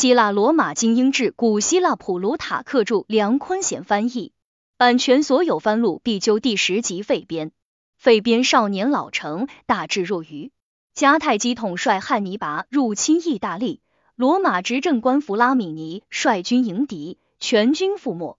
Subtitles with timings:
[0.00, 4.32] 希腊罗马精英志，古希腊普鲁塔克著，梁坤贤翻译，
[4.78, 5.58] 版权所有。
[5.58, 7.02] 翻录必究第十集。
[7.02, 7.52] 废编。
[7.98, 10.52] 废编少年老成，大智若愚。
[10.96, 13.82] 迦太基统帅汉尼拔入侵意大利，
[14.16, 18.38] 罗马执政官弗拉米尼率军迎敌，全军覆没。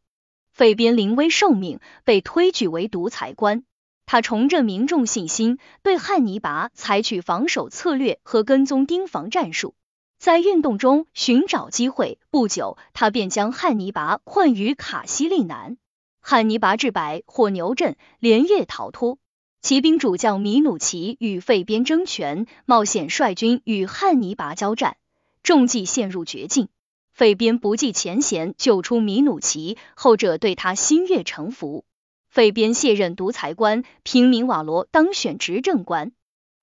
[0.52, 3.64] 废编临危受命，被推举为独裁官。
[4.07, 9.75] 他重振民众信心，对汉尼拔采取防守策略和跟踪盯防战术，
[10.22, 12.20] 在运动中寻找机会。
[12.30, 15.78] 不久，他便将汉尼拔困于卡西利南。
[16.20, 19.18] 汉尼拔至百霍牛镇，连夜逃脱。
[19.64, 24.98] 骑兵主将米努奇与费边争权，冒险率军与汉尼拔交战，
[25.42, 26.70] 中计陷入绝境。
[27.12, 31.84] 费边不计前嫌，救出米努奇，后者对他心悦诚服。
[32.30, 36.12] 费边卸任独裁官，平民瓦罗当选执政官。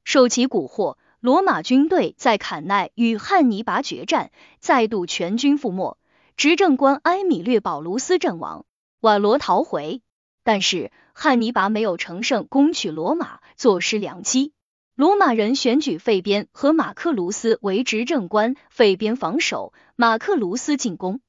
[0.04, 0.96] 受其蛊惑，
[1.28, 5.98] 罗马军队在坎奈与汉尼拔决战，再度全军覆没，
[6.38, 8.64] 执政官埃米略保卢斯阵亡，
[9.00, 10.00] 瓦罗逃回。
[10.42, 14.54] 但是汉尼拔没有乘胜攻取罗马，坐失良机。
[14.94, 21.20] 罗马人选举费边和马克卢斯为执政官，费边防守，马克卢斯进攻。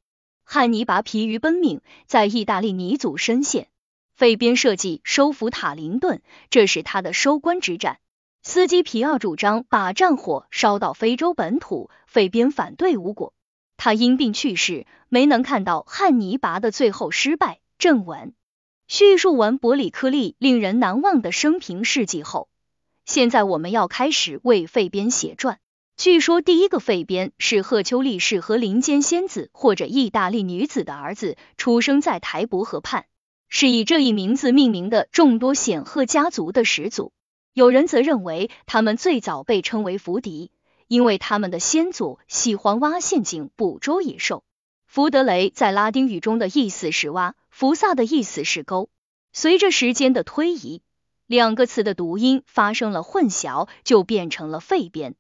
[0.46, 3.68] 汉尼拔疲于奔命，在意大利泥足深陷。
[4.16, 8.00] 费边设计收复塔林顿，这是他的收官之战。
[8.42, 13.34] 斯基皮奥主张把战火烧到非洲本土，费边反对无果。
[13.78, 17.60] 他因病去世，没能看到汉尼拔的最后失败。
[17.78, 18.34] 正文
[18.88, 22.50] 叙述完伯里克利令人难忘的生平事迹后，
[23.06, 25.60] 现在我们要开始为费边写传。
[25.96, 33.06] 据说第一个费边是赫丘利士和林间仙子或者意大利女子的儿子，出生在台伯河畔。
[33.50, 37.12] 是以这一名字命名的众多显赫家族的始祖。
[37.54, 40.52] 有人则认为他们最早被称为福迪，
[40.88, 44.44] 因为他们的先祖喜欢挖陷阱捕捉野兽。
[44.86, 48.90] 福德雷在拉丁语中的意思是挖，福萨的意思是沟。
[49.34, 50.82] 随着时间的推移，
[51.28, 55.16] 两个词的读音发生了混淆，就变成了废边。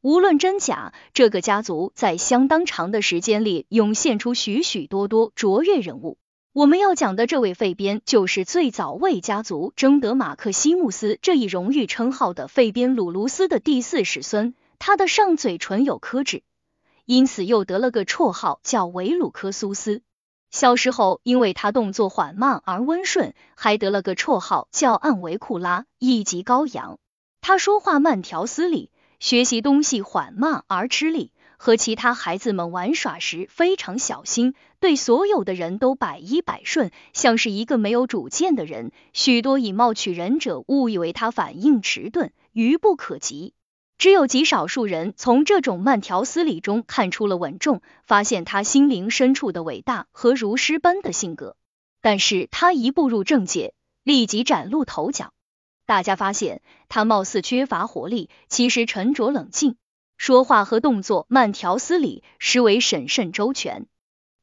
[0.00, 6.16] 无论真假，这个家族在相当长的时间里涌现出许许多多卓越人物。
[6.52, 14.54] 我们要讲的这位费边，就是最早为家族争得马克西穆斯这一荣誉称号的费边鲁卢斯的第四世孙。
[14.80, 16.42] 他的上嘴唇有颗痣，
[17.04, 20.02] 因此又得了个绰号叫维鲁科苏斯。
[20.50, 26.98] 小时候，因为他动作缓慢而温顺，还得了个绰号叫暗维库拉，一级羔羊。
[27.40, 28.90] 他说话慢条斯理，
[29.20, 31.30] 学习东西缓慢而吃力。
[31.62, 38.92] 和其他孩子们玩耍时非常小心，对所有的人都百依百顺，像是一个没有主见的人。
[39.12, 43.52] 许多以貌取人者误以为他反应迟钝，愚不可及。
[43.98, 51.56] 只有极少数人从这种慢条斯理中看出了稳重，发现他心灵深处的伟大和如诗般的性格。
[52.00, 55.34] 但是他一步入政界，立即崭露头角。
[55.84, 59.76] 大家发现他貌似缺乏活力，其实沉着冷静。
[60.16, 63.82] 说话和动作慢条斯理，实为审慎周全；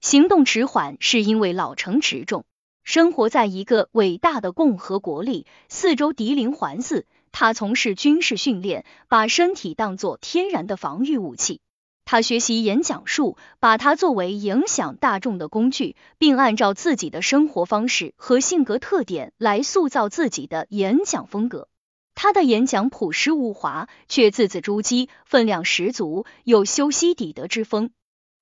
[0.01, 2.45] 行动迟缓，是因为老成持重。
[2.83, 11.59] 生活在一个伟大的共和国里，四周敌邻环伺，他从事军事训练，把身体当作天然的防御武器。
[12.05, 21.67] 他学习演讲术，把它作为影响大众的工具，并按照自己的生活方式和性格特点来塑造自己的演讲风格。
[22.15, 27.89] 他的演讲朴实无华，却字字珠玑，分量十足，有修昔底德之风。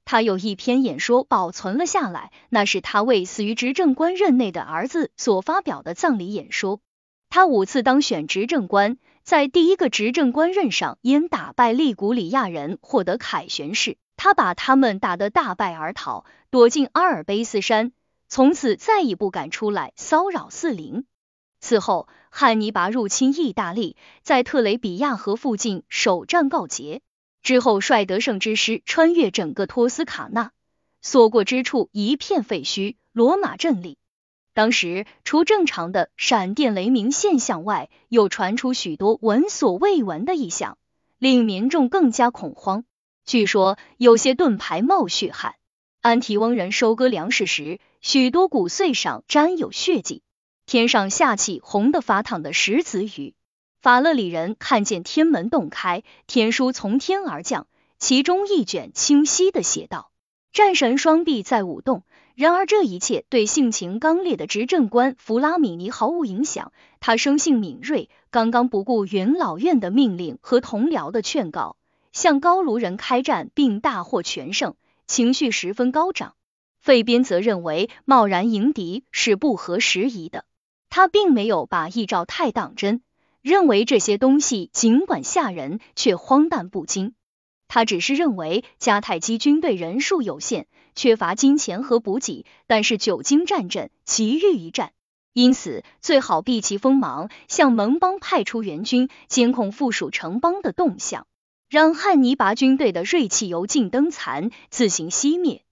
[0.05, 6.79] 他有一篇演说保存了下来，那是他为死于执政官任内的儿子所发表的葬礼演说。
[7.27, 17.91] 他五次当选执政官，在第一个执政官任上，因打败利古里亚人获得凯旋式，他把他们打得大败而逃，躲进阿尔卑斯山，
[18.29, 21.05] 从此再也不敢出来骚扰四邻。
[21.59, 27.01] 此后，汉尼拔入侵意大利，在特雷比亚河附近首战告捷。
[27.45, 30.51] 之后，率得胜之师穿越整个托斯卡纳，
[31.03, 34.00] 所过之处一片废墟，罗马镇立。
[34.56, 40.80] 当时，除正常的闪电雷鸣现象外，又传出许多闻所未闻的异响，
[41.19, 42.83] 令民众更加恐慌。
[43.27, 45.53] 据说，有些盾牌冒血汗。
[46.01, 50.24] 安提翁人收割粮食时，许多谷穗上沾有血迹。
[50.65, 53.36] 天上下起红的发烫的石子雨，
[53.85, 57.67] 法勒里人看见天门洞开，天书从天而降，
[57.99, 60.09] 其中一卷清晰的写道：
[60.51, 62.01] 战神双臂在舞动。
[62.33, 71.77] 然而这一切对性情刚烈的执政官弗拉米尼毫无影响，他生性敏锐，刚刚不顾元老院的命令和同僚的劝告，
[72.11, 74.73] 向高卢人开战，并大获全胜。
[75.05, 76.33] 情绪十分高涨。
[76.79, 80.43] 费边则认为贸然迎敌是不合时宜的，
[80.89, 83.03] 他并没有把异兆太当真，
[83.45, 87.13] 认为这些东西尽管吓人，却荒诞不经。
[87.68, 90.65] 他只是认为迦太基军队人数有限，
[90.95, 94.94] 缺乏金钱和补给，但是久经战阵，急于一战，
[95.31, 101.27] 因此最好避其锋芒，向盟邦派出援军，监控附属城邦的动向，
[101.69, 105.63] 让汉尼拔军队的锐气油尽灯残，自行熄灭。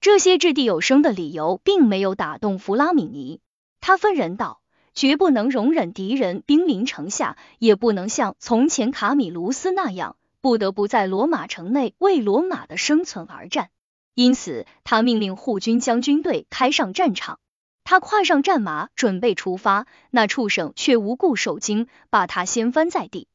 [0.00, 3.40] 这些掷地有声的理由并没有打动弗拉米尼，
[3.80, 4.60] 他愤然道
[4.96, 13.68] ：“绝不能容忍敌人兵临城下，也不能像从前卡米卢斯那样，不得不在罗马城内为罗马的生存而战。”
[14.16, 17.38] 因此，他命令护军将军队开上战场。
[17.84, 23.28] 他跨上战马，准备出发，那畜生却无故受惊，把他掀翻在地。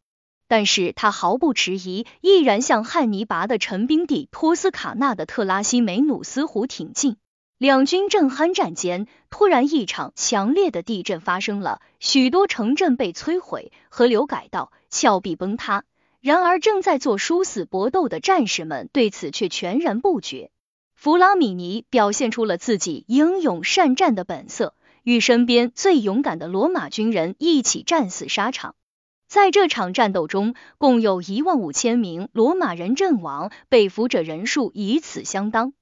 [0.48, 7.18] 但是他毫不迟疑，毅然向汉尼拔的陈兵地托斯卡纳的特拉西梅努斯湖挺进。
[7.62, 15.84] 两军正酣战间，突然一场强烈的地震发生了，许多城镇被摧毁，河流改道，峭壁崩塌。
[16.22, 20.50] 然而正在做殊死搏斗的战士们对此却全然不觉。
[20.96, 24.74] 弗拉米尼表现出了自己英勇善战的本色，
[25.04, 28.74] 与身边最勇敢的罗马军人一起战死沙场。
[29.28, 35.74] 在这场战斗中，共有一万五千名罗马人阵亡，被俘者人数以此相当。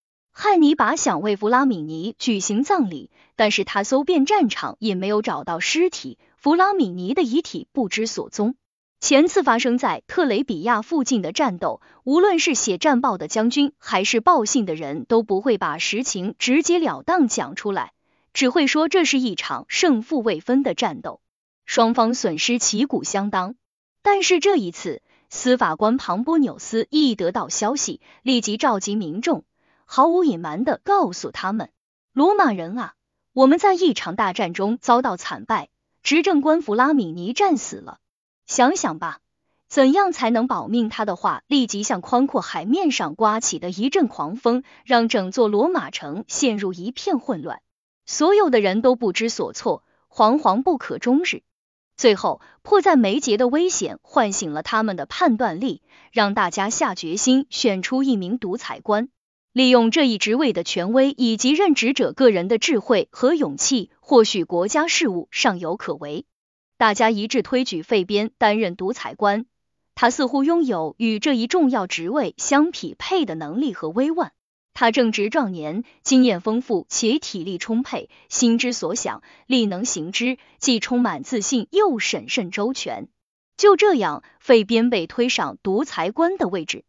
[0.41, 8.55] 汉尼拔想为弗拉米尼举行葬礼，但是他搜遍战场也没有找到尸体，弗拉米尼的遗体不知所踪。
[9.01, 17.91] 前次发生在特雷比亚附近的战斗，无论是写战报的将军还是报信的人都不会把实情直截了当讲出来，
[18.31, 21.19] 只会说这是一场胜负未分的战斗。
[21.65, 23.55] 双方损失旗鼓相当，
[24.01, 29.43] 但是这一次，司法官庞波纽斯一得到消息，立即召集民众，
[29.91, 31.71] 毫无隐瞒的告诉他们：
[32.13, 32.93] 罗马人啊，
[33.33, 35.69] 我们在一场大战中遭到惨败，
[36.03, 37.97] 执政官弗拉米尼战死了。
[38.45, 39.19] 想想吧，
[39.67, 40.89] 怎样才能保命？
[40.89, 47.59] 他的话立即像宽阔海面上刮起的一阵狂风，让整座罗马城陷入一片混乱，
[48.05, 51.41] 所有的人都不知所措，惶惶不可终日。
[51.97, 55.81] 最后，迫在眉睫的危险唤醒了他们的判断力，
[56.11, 59.09] 让大家下决心选出一名独裁官，
[59.59, 66.23] 利用这一职位的权威以及任职者个人的智慧和勇气，或许国家事务尚有可为。
[66.77, 69.45] 大家一致推举费边担任独裁官，
[69.95, 74.31] 他似乎拥有与这一重要职位相匹配的能力和威望。
[74.73, 83.09] 他正值壮年，经验丰富且体力充沛，心之所想，力能行之，既充满自信又审慎周全。
[83.57, 86.85] 就这样，费边被推上独裁官的位置。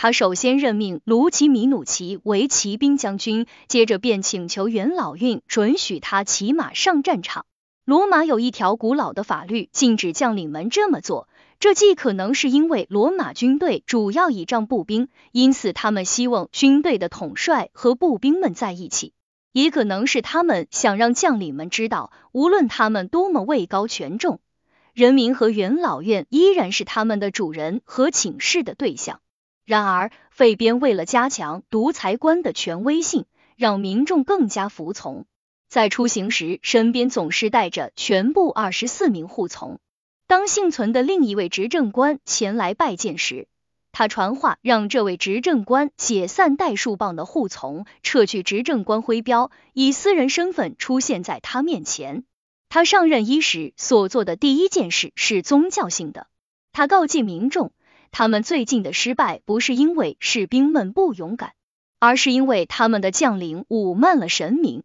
[0.00, 7.46] 他首先任命卢奇米努奇为骑兵将军，接着便请求元老院准许他骑马上战场。
[7.84, 11.28] 罗马有一条古老的法律，禁止将领们这么做。
[11.58, 19.10] 这既可能是因为罗马军队主要倚仗步兵，因此他们希望军队的统帅和步兵们在一起；
[19.50, 24.38] 也可能是他们想让将领们知道，无论他们多么位高权重，
[24.94, 29.18] 人民和元老院依然是他们的主人和请示的对象。
[29.68, 35.26] 然而，费边为了加强独裁官的权威性，让民众更加服从，
[35.68, 39.78] 在出行时身边总是带着全部二十四名护从。
[40.26, 43.46] 当幸存的另一位执政官前来拜见时，
[43.92, 52.24] 他传话让这位执政官解散带数棒的护从，撤去执政官徽标，以私人身份出现在他面前。
[52.70, 56.26] 他上任伊始所做的第一件事是宗教性的。
[56.72, 57.72] 他告诫民众，
[58.10, 61.52] 他们最近的失败不是因为士兵们不勇敢，
[61.98, 64.82] 而是因为他们的将领侮慢了神明。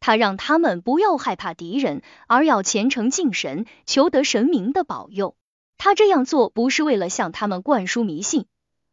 [0.00, 5.36] 他让他们不要害怕敌人，而要虔诚敬神，求得神明的保佑。
[5.76, 8.46] 他这样做不是为了向他们灌输迷信，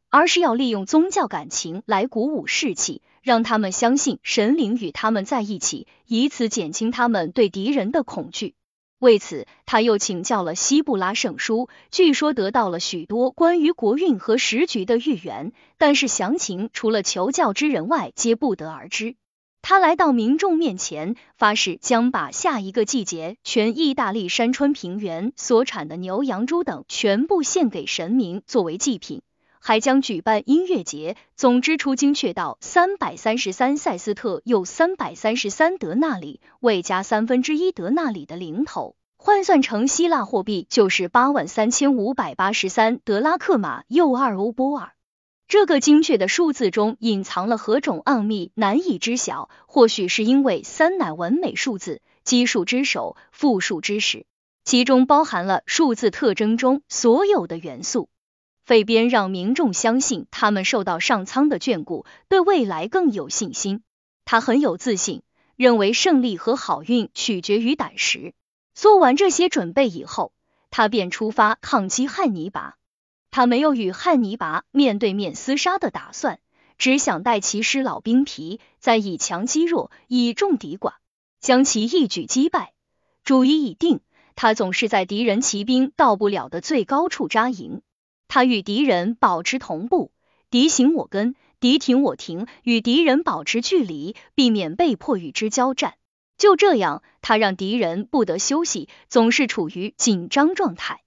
[0.10, 8.56] 而是要利用宗教感情来鼓舞士气，让他们相信神灵与他们在一起，以此减轻他们对敌人的恐惧。
[9.00, 19.16] 为此，他又请教了希布拉圣书，据说得到了许多关于国运和时局的预言，但是详情除了求教之人外，皆不得而知。
[19.62, 29.22] 他来到民众面前，发誓将把下一个季节全意大利山川平原所产的牛羊猪等全部献给神明作为祭品，
[29.68, 44.94] 还将举办音乐节，总支出精确到三百三十三塞斯特又三百三十三德纳里，未加三分之一德纳里的零头，换算成希腊货币就是八万三千五百八十三德拉克马又二欧波尔。
[45.50, 49.50] 这个精确的数字中隐藏了何种奥秘，难以知晓。
[49.66, 54.26] 或许是因为三乃完美数字，奇数之首，复数之始，
[54.64, 58.08] 其中包含了数字特征中所有的元素。
[58.68, 63.82] 费边让民众相信他们受到上苍的眷顾，对未来更有信心。
[64.26, 65.22] 他很有自信，
[65.56, 68.34] 认为胜利和好运取决于胆识。
[68.74, 70.34] 做完这些准备以后，
[70.70, 72.76] 他便出发抗击汉尼拔。
[73.32, 76.42] 他没有与汉尼拔面对面厮杀的打算，
[76.78, 80.96] 只想带其师老兵皮，再以强击弱，以众敌寡，
[81.40, 82.74] 将其一举击败。
[83.24, 84.02] 主意已定，
[84.36, 87.82] 他总是在敌人骑兵到不了的最高处扎营。
[88.28, 90.12] 他与敌人保持同步，
[90.50, 95.96] 敌行我跟，敌停我停，与敌人保持距离，避免被迫与之交战。
[96.38, 101.02] 就这样，他让敌人不得休息，总是处于紧张状态。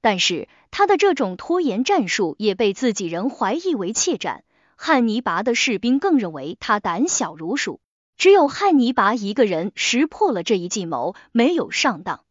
[0.00, 4.44] 但是他的这种拖延战术也被自己人怀疑为怯战，
[4.76, 7.80] 汉尼拔的士兵更认为他胆小如鼠。
[8.16, 12.24] 只有汉尼拔一个人识破了这一计谋，没有上当。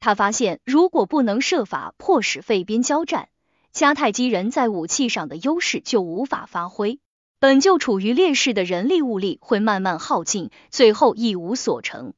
[0.00, 3.28] 他发现，如果不能设法迫使费边交战，
[3.74, 6.98] 迦太基人在武器上的优势就无法发挥，
[7.40, 12.12] 本就处于劣势的人力物力会慢慢耗尽，最后一无所成。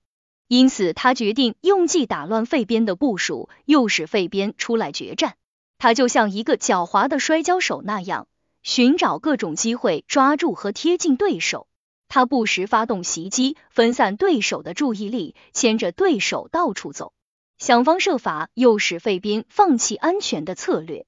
[0.48, 5.36] 因此，他决定用计打乱费边的部署，诱使费边出来决战。
[5.78, 8.26] 他就像一个狡猾的摔跤手那样，
[8.62, 11.68] 寻找各种机会抓住和贴近对手。
[12.08, 17.12] 他不时发动袭击，分散对手的注意力，牵着对手到处走，
[17.58, 21.06] 想方设法诱使费边放弃安全的策略。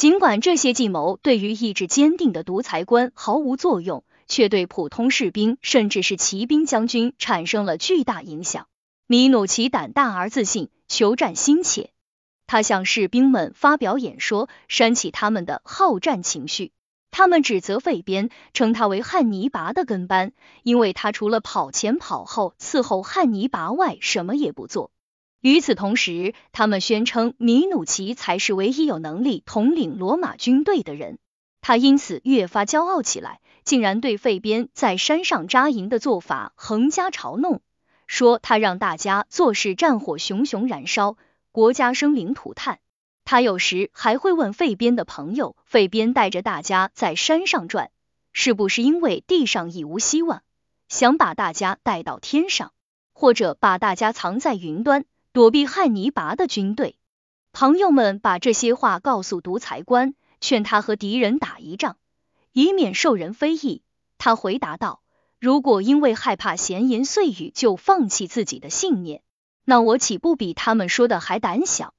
[0.00, 8.66] 尽管这些计谋对于意志坚定的独裁官毫无作用，却对普通士兵甚至是骑兵将军产生了巨大影响。
[9.06, 11.90] 米努奇胆大而自信，求战心切。
[12.46, 16.72] 他向士兵们发表演说，煽起他们的好战情绪。
[17.10, 24.92] 他们指责费边，称他为汉尼拔的跟班，因为他除了跑前跑后伺候汉尼拔外，什么也不做。
[25.40, 31.18] 与此同时，他们宣称米努奇才是唯一有能力统领罗马军队的人。
[31.62, 37.60] 他因此越发骄傲起来，竟然对费边在山上扎营的做法横加嘲弄。
[38.06, 41.16] 说他让大家做事战火熊熊燃烧，
[41.52, 42.78] 国家生灵涂炭。
[43.24, 47.90] 他有时还会问费边的朋友，费边带着大家在山上转，
[48.32, 50.42] 是不是因为地上已无希望，
[50.88, 52.72] 想把大家带到天上，
[53.12, 56.96] 或者把大家藏在云端，躲避汉尼拔的军队？
[57.52, 61.98] 朋友们把这些话告诉独裁官，劝他和敌人打一仗，
[62.52, 63.82] 以免受人非议。
[64.18, 65.02] 他回答道。
[65.38, 69.22] 如果因为害怕闲言碎语就放弃自己的信念，
[69.64, 71.94] 那我岂不比他们说的还胆小？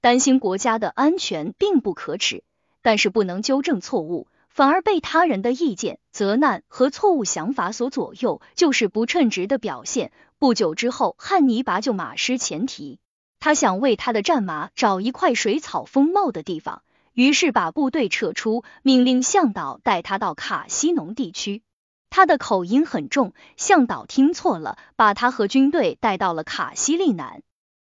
[0.00, 2.42] 担心国家的安全并不可耻，
[2.82, 10.12] 但是不能纠正错误，反而被他人的意见、责难和错误想法所左右，就是不称职的表现。
[10.42, 12.98] 不久之后，汉尼拔就马失前蹄，
[13.38, 16.82] 他想为他的战马找一块水草丰茂的地方，
[17.12, 21.62] 于是把部队撤出，命令向导带他到卡西农地区。
[22.10, 27.42] 他的口音很重，向导听错了，把他和军队带到了卡西利南。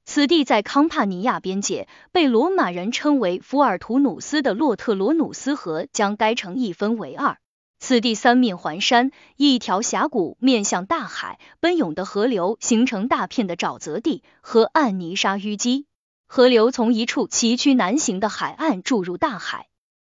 [0.04, 7.38] 此地在康帕尼亚边界，被罗马人称为福尔图努斯的洛特罗努斯河将该城一分为二。
[7.84, 15.88] 此地三面环山，一条峡谷面向大海，奔涌的河流形成大片的沼泽地，河岸泥沙淤积，
[16.28, 19.68] 河流从一处崎岖难行的海岸注入大海。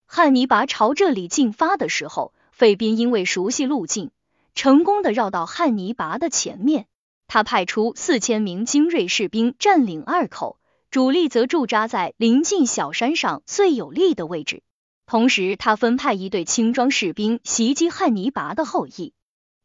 [0.06, 2.32] 汉尼拔朝这里进发的时候。
[2.52, 4.11] 费宾因为熟悉路径，
[4.54, 6.87] 成功的绕到汉尼拔的前面。
[7.26, 10.58] 他派出四千名精锐士兵占领二口，
[10.90, 14.62] 主力则驻扎在临近小山上最有利的位置。
[15.06, 19.12] 同时，他分派一队轻装士兵袭击汉尼拔的后裔。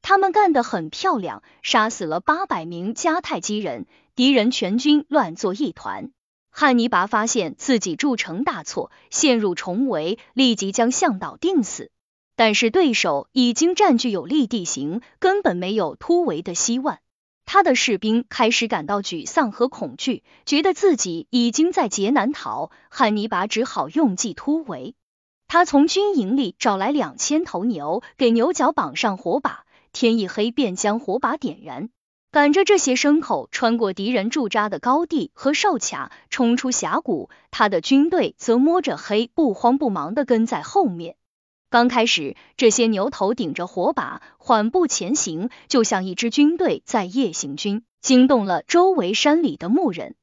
[0.03, 6.11] 他们干得很漂亮，杀死了八百名迦太基人，敌人全军乱作一团。
[6.51, 11.91] 汉尼拔发现自己铸成大错，陷入重围，立即将向导定死。
[12.35, 16.99] 但是对手已经占据有利地形，根本没有突围的希望。
[17.45, 22.71] 他的士兵开始感到沮丧和恐惧，觉得自己已经在劫难逃。
[22.89, 24.95] 汉尼拔只好用计突围。
[25.51, 31.89] 他从军营里找来两千头牛，给牛角绑上火把，天一黑便将火把点燃，
[32.31, 37.29] 赶着这些牲口穿过敌人驻扎的高地和哨卡，冲出峡谷。
[37.51, 41.17] 他的军队则摸着黑，不慌不忙的跟在后面。
[41.69, 50.15] 刚开始，这些牛头顶着火把缓步前行，就像一支军队在夜行军，惊动了周围山里的牧人。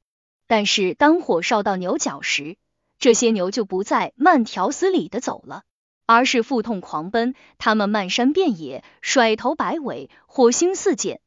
[0.46, 2.56] 但是当火烧到牛角时，
[2.98, 5.62] 这些牛就不再慢条斯理的走了，
[6.06, 7.34] 而是腹痛狂奔。
[7.58, 11.20] 他们漫山遍野，甩头摆尾，火星四溅，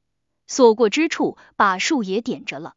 [0.48, 2.74] 所过之处把树也点着了。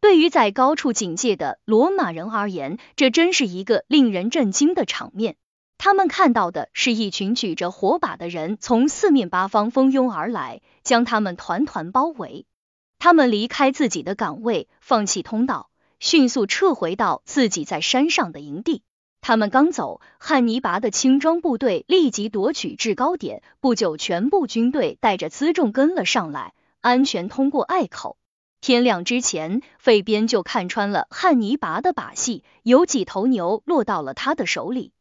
[0.00, 5.36] 对于在高处警戒的罗马人而言，这真是一个令人震惊的场面。
[5.76, 12.46] 他们看到的是一群举着火把的人从四面八方蜂拥而来，将他们团团包围。
[12.98, 15.69] 他们离开自己的岗位，放弃通道，
[16.00, 18.82] 迅速撤回到自己在山上的营地。
[19.20, 28.16] 他们刚走，汉尼拔的轻装部队立即夺取制高点，不久，全部军队带着辎重跟了上来，安全通过隘口。
[28.62, 34.92] 天亮之前，费边就看穿了汉尼拔的把戏，有几头牛落到了他的手里。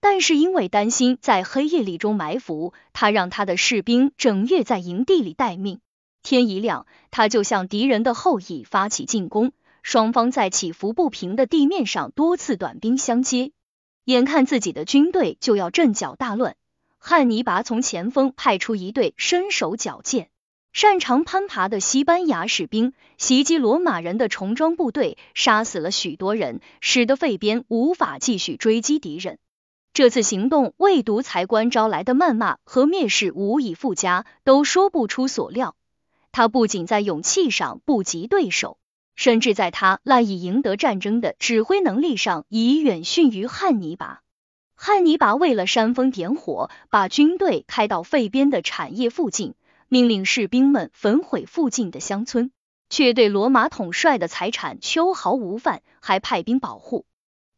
[0.00, 5.80] 但是因为担心在黑夜里中埋伏，他让他的士兵整夜在营地里待命。
[6.22, 9.52] 天一亮，他就向敌人的后翼发起进攻。
[9.82, 13.52] 双方在起伏不平的地面上多次短兵相接，
[14.04, 16.56] 眼看自己的军队就要阵脚大乱，
[16.98, 20.28] 汉尼拔从前锋派出一队身手矫健。
[20.72, 29.38] 擅长攀爬的西班牙士兵袭击罗马人的重装部队，杀死了许多人，使得费边无法继续追击敌人。
[29.92, 35.76] 这次行动为独裁官招来的谩骂和蔑视无以复加，都说不出所料。
[36.30, 38.78] 他不仅在勇气上不及对手，
[39.14, 44.22] 甚至在他赖以赢得战争的指挥能力上，已远逊于汉尼拔。
[44.74, 49.54] 汉尼拔为了煽风点火，把军队开到费边的产业附近。
[49.88, 52.50] 命令士兵们焚毁附近的乡村，
[52.88, 57.04] 却对罗马统帅的财产秋毫无犯，还派兵保护。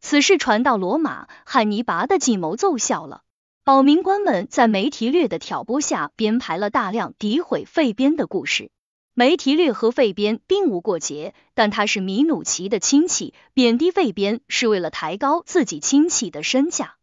[0.00, 3.23] 此事传到罗马，汉尼拔的计谋奏效了。
[3.62, 8.73] 保民官们在梅提略的挑拨下，编排了大量诋毁费边的故事。
[9.16, 16.97] 梅提略和费边并无过节，但他是米努奇的亲戚，贬低费边是为了抬高自己亲戚的身价。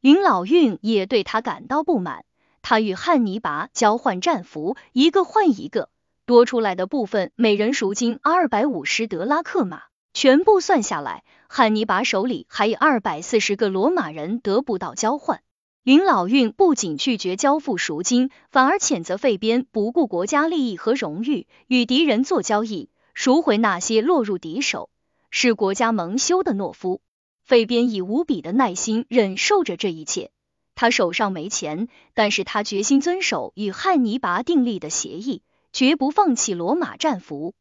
[0.00, 2.24] 林老运也对他感到不满。
[2.62, 5.88] 他与汉尼拔交换战俘，一个换一个，
[6.24, 9.82] 多出来的部分每人赎金二百五十德拉克马，
[10.14, 15.42] 全部算下来，汉尼拔手里还有二百四十个罗马人得不到交换。
[15.86, 24.90] 林老运不仅拒绝交付赎金，反而谴责费边不顾国家利益和荣誉，与敌人做交易，赎回那些落入敌手，
[25.30, 27.02] 是国家蒙羞的懦夫。
[27.44, 30.32] 费边以无比的耐心忍受着这一切。
[30.74, 37.54] 他手上没钱，但是他决心遵守与汉尼拔订立的协议，绝不放弃罗马战俘。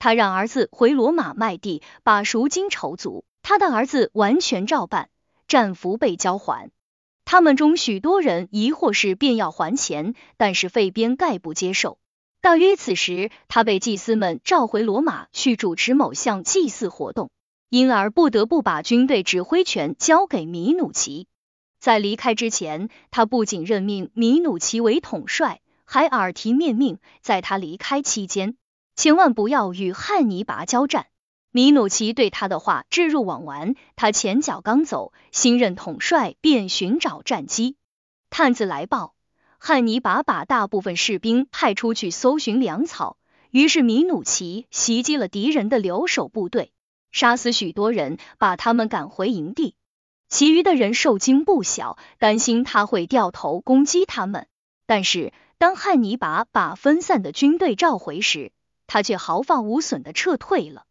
[0.00, 3.24] 他让儿子回罗马卖地，把赎金筹足。
[3.40, 5.10] 他的儿子完全照办，
[5.46, 6.72] 战俘被交还。
[7.30, 11.98] 他们中许多人疑惑是便要还钱，但是费边概不接受。
[12.40, 17.28] 大约此时，他被祭司们召回罗马去主持某项祭祀活动，
[17.68, 21.26] 因而不得不把军队指挥权交给米努奇。
[21.78, 28.56] 在离开之前，他不仅任命米努奇为统帅，还耳提面命，在他离开期间，
[28.96, 31.08] 千万不要与汉尼拔交战。
[31.50, 37.76] 米努奇对他的话置入罔闻，他前脚刚走，新任统帅便寻找战机。
[38.28, 39.14] 探子来报，
[39.58, 43.16] 汉尼拔把大部分士兵派出去搜寻粮草，
[43.50, 46.70] 于是米努奇袭击了敌人的留守部队，
[47.12, 49.74] 杀死许多人，把他们赶回营地。
[50.28, 54.46] 其余的人受惊不小，担心他会掉头攻击他们。
[54.84, 58.52] 但是当汉尼拔把分散的军队召回时，
[58.86, 60.84] 他却毫发无损的撤退了。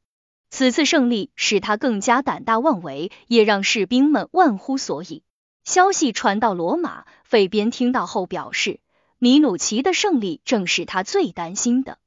[0.49, 5.23] 此次胜利使他更加胆大妄为，也让士兵们忘乎所以。
[5.63, 8.79] 消息传到罗马，费边听到后表示，
[9.19, 11.97] 米努奇的胜利正是他最担心的。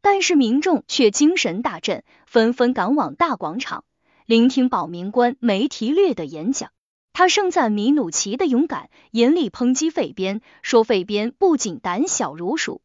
[0.00, 3.84] 但是民众却精神大振，纷纷赶往大广场。
[4.24, 6.70] 聆听保民官梅提略的演讲，
[7.12, 12.80] 他盛赞米努奇的勇敢，严厉抨击费边，说费边不仅胆小如鼠，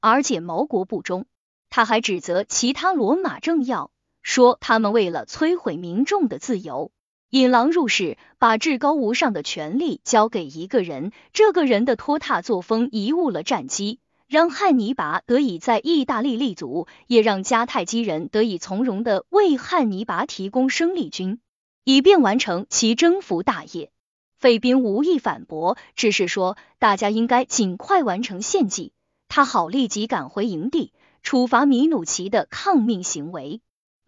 [0.00, 1.26] 而且谋国不忠。
[1.68, 3.90] 他还指责其他罗马政要，
[4.22, 6.90] 说他们为了摧毁民众的自由，
[7.30, 13.98] 引狼入室，把至高无上的权力交给一个人，这个人的拖沓作风贻误了战机。
[14.28, 21.38] 让汉尼拔得以在意大利立足，也让迦太基人得以从容的为汉尼拔提供生力军，
[21.84, 23.90] 以便完成其征服大业。
[24.38, 28.94] 费宾无意反驳，只是说大家应该尽快完成献祭，
[29.28, 33.60] 他好立即赶回营地，处罚米努奇的抗命行为。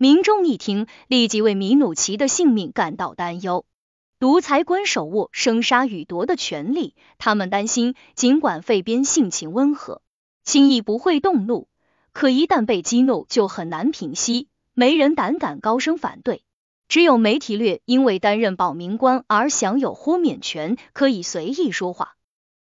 [0.04, 3.64] 民众一听，立即为米努奇的性命感到担忧。
[4.18, 10.02] 独裁官手握生杀予夺的权利，他们担心，尽管费边性情温和。
[10.44, 11.68] 轻易不会动怒，
[12.12, 14.48] 可一旦被激怒，就很难平息。
[14.74, 16.42] 没人胆敢高声反对。
[16.86, 22.16] 只有梅提略因为担任保民官而享有豁免权，可以随意说话。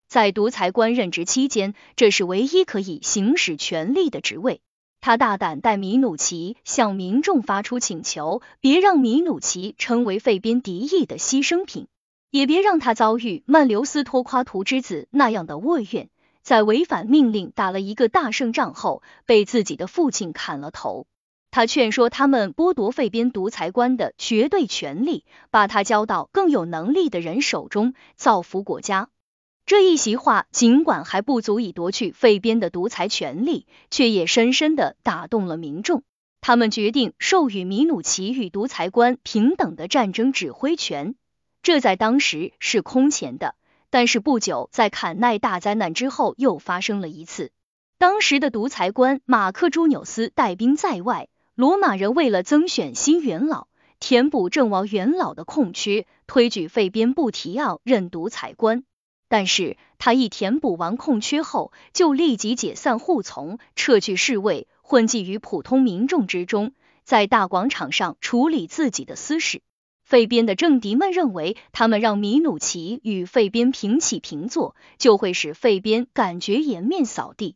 [0.07, 4.61] 在独裁官任职期间，这是唯一可以行使权力的职位。
[5.05, 11.87] 他大胆带米努奇向民众发出请求，别让米努奇成为费边敌意的牺牲品，
[12.31, 16.07] 也别让他遭遇曼留斯托夸图之子那样的厄运，
[16.41, 21.05] 在违反命令打了一个大胜仗后，被自己的父亲砍了头。
[21.51, 29.09] 他劝说他们剥夺费边独裁官的绝对权力，把他交到更有能力的人手中，造福国家。
[29.65, 36.03] 这一席话尽管还不足以夺去费边的独裁权力，却也深深的打动了民众。
[36.41, 41.15] 他们决定授予米努奇与独裁官平等的战争指挥权，
[41.61, 43.55] 这在当时是空前的。
[43.89, 47.51] 但是不久，在坎奈大灾难之后，又发生了一次。
[47.97, 51.29] 当时的独裁官马克朱纽斯带兵在外。
[51.55, 53.67] 罗马人为了增选新元老，
[53.99, 58.83] 填补阵亡元老的空缺，推举费边布提奥任独裁官。
[59.33, 69.63] 但是他一填补完空缺后，就立即解散护从，撤去侍卫，混迹于普通民众之中，在大广场上处理自己的私事。
[70.03, 77.55] 费边的政敌们认为，他们让米努奇与费边平起平坐，就会使费边感觉颜面扫地。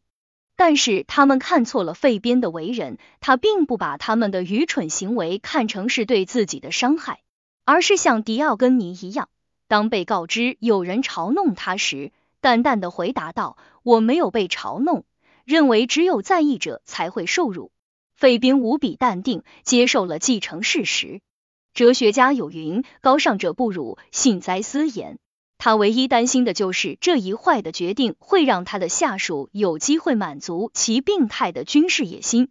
[0.55, 7.21] 但是他们看错了费边的为人，他并不把他们的愚蠢行为看成是对自己的伤害，
[7.65, 9.29] 而是像迪奥根尼一样，
[9.67, 15.03] 当被告知有人嘲弄他时，淡淡的回答道：“我没有被嘲弄。”
[15.43, 17.71] 认为只有在意者才会受辱。
[18.15, 21.21] 费边无比淡定，接受了继承事实。
[21.73, 25.19] 哲学家有云：“高尚者不辱，幸哉斯言。”
[25.59, 32.49] 他唯一担心的就是这一坏的决定会让他的下属有机会满足其病态的军事野心，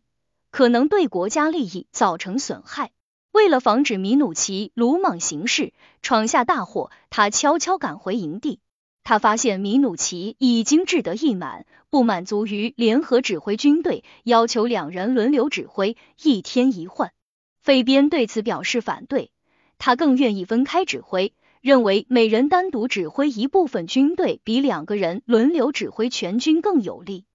[0.50, 2.90] 可能对国家利益造成损害。
[3.36, 8.60] 为了防止米努奇鲁莽行事，闯下大祸，他悄悄赶回营地。
[9.04, 17.12] 他发现米努奇已经志得意满，不满足于联合指挥军队，要求两人轮流指挥，一天一换。
[17.60, 19.30] 费边对此表示反对，
[19.76, 21.34] 他更愿意分开指挥。
[21.60, 27.26] 认为每人单独指挥一部分军队，比两个人轮流指挥全军更有利。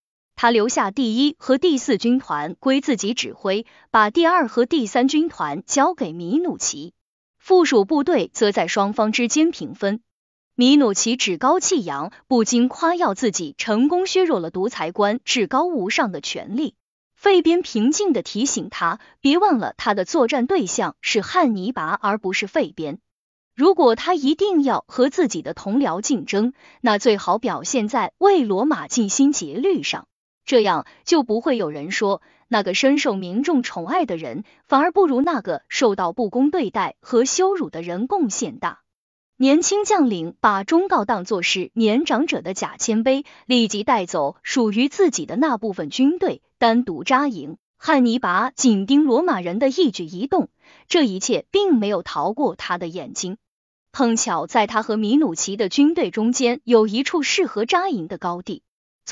[0.42, 6.96] 他留下第一和第四军团归自己指挥，把第二和第三军团交给米努奇，
[7.38, 10.02] 附属部队则在双方之间平分。
[10.56, 16.74] 米努奇趾高气扬，不禁夸耀自己成功削弱了独裁官至高无上的权力。
[17.14, 22.98] 费边平静的提醒他，别忘了他的作战对象是汉尼拔，而不是费边。
[23.54, 30.08] 如果他一定要和自己的同僚竞争，那最好表现在为罗马尽心竭虑上，
[30.46, 38.80] 这样就不会有人说那个深受民众宠爱的人，反而不如那个受到不公对待和羞辱的人贡献大。
[39.38, 47.58] 年轻将领把忠告当作是年长者的假谦卑，立即带走属于自己的那部分军队，单独扎营。
[47.78, 50.50] 汉尼拔紧盯罗马人的一举一动，
[50.88, 53.38] 这一切并没有逃过他的眼睛。
[53.92, 58.62] 碰巧在他和米努奇的军队中间有一处适合扎营的高地。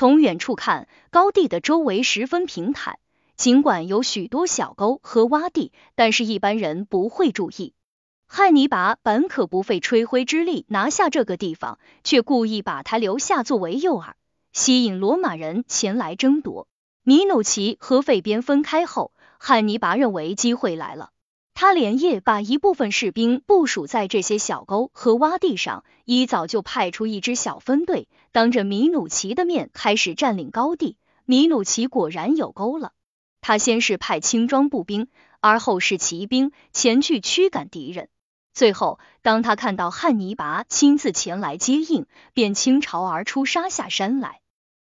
[0.00, 2.98] 从远处看，高地的周围十分平坦，
[3.36, 7.74] 尽管有许多小沟和洼地，但是一般人不会注意。
[8.26, 14.12] 汉尼拔本可不费吹灰之力拿下这个地方，却故意把他留下作为诱饵，
[14.54, 16.66] 吸引罗马人前来争夺。
[17.02, 21.10] 米努奇和费边分开后，汉尼拔认为机会来了。
[21.62, 30.96] 他连夜把一部分士兵部署在这些小沟和洼地上，一早就派出一支小分队，当着米努奇的面开始占领高地。
[31.26, 32.92] 米努奇果然有沟了。
[33.42, 35.08] 他先是派轻装步兵，
[35.40, 38.08] 而后是骑兵前去驱赶敌人。
[38.54, 44.40] 最后，当他看到汉尼拔亲自前来接应，便倾巢而出，杀下山来。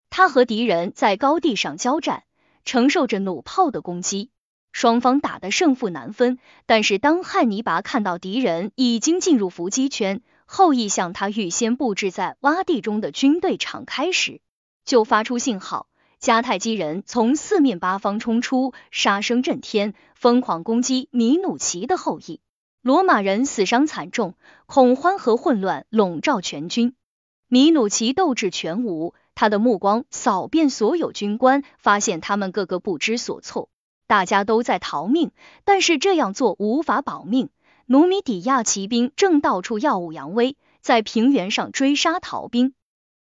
[0.10, 2.24] 他和敌人在高地上交战，
[2.66, 4.30] 承受着弩炮的攻击，
[4.76, 6.38] 双方打得胜负难分。
[6.66, 14.42] 但是当汉尼拔看到敌人已经进入伏击圈，后羿向他预先布置在洼地中的军队敞开时，
[14.84, 15.88] 就发出信号，
[16.22, 22.42] 迦太基人从四面八方冲出，杀声震天，疯狂攻击米努奇的后裔。
[22.82, 24.34] 罗马人死伤惨重，
[24.66, 26.96] 恐慌和混乱笼罩全军，
[27.48, 29.14] 米努奇斗志全无。
[29.36, 33.70] 他的目光扫遍所有军官，发现他们个个不知所措，
[34.08, 35.32] 大家都在逃命，
[35.64, 37.50] 但是这样做无法保命。
[37.88, 42.74] 努米底亚骑兵正到处耀武扬威，在平原上追杀逃兵。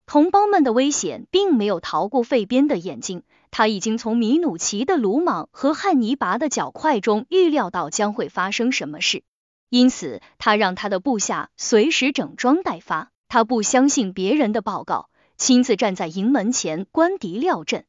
[0.07, 9.23] 同胞们的危险并没有逃过费边的眼睛，他已经从米努奇的鲁莽和汉尼拔的较快中预料到将会发生什么事。
[9.71, 13.11] 因此他让他的部下随时整装待发。
[13.29, 17.85] 他不相信别人的报告，亲自站在营门前观敌料阵。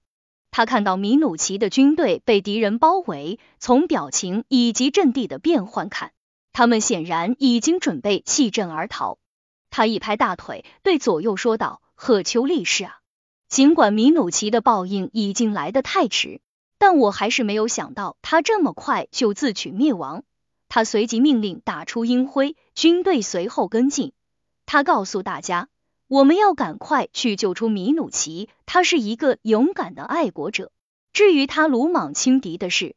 [0.56, 6.14] 他看到米努奇的军队被敌人包围，从表情以及阵地的变换看，
[6.54, 9.18] 他们显然已经准备弃阵而逃。
[9.70, 13.00] 他一拍大腿，对左右说道：“赫丘利士啊，
[13.50, 16.40] 尽管米努奇的报应已经来得太迟，
[16.78, 20.24] 但我还是没有想到他这么快就自取灭亡。”
[20.70, 24.14] 他随即命令打出鹰灰，军队随后跟进。
[24.66, 25.68] 他告诉大家。
[26.16, 30.72] 我们要赶快去救出米努奇，他是一个勇敢的爱国者。
[31.12, 32.96] 至于他鲁莽轻敌的事，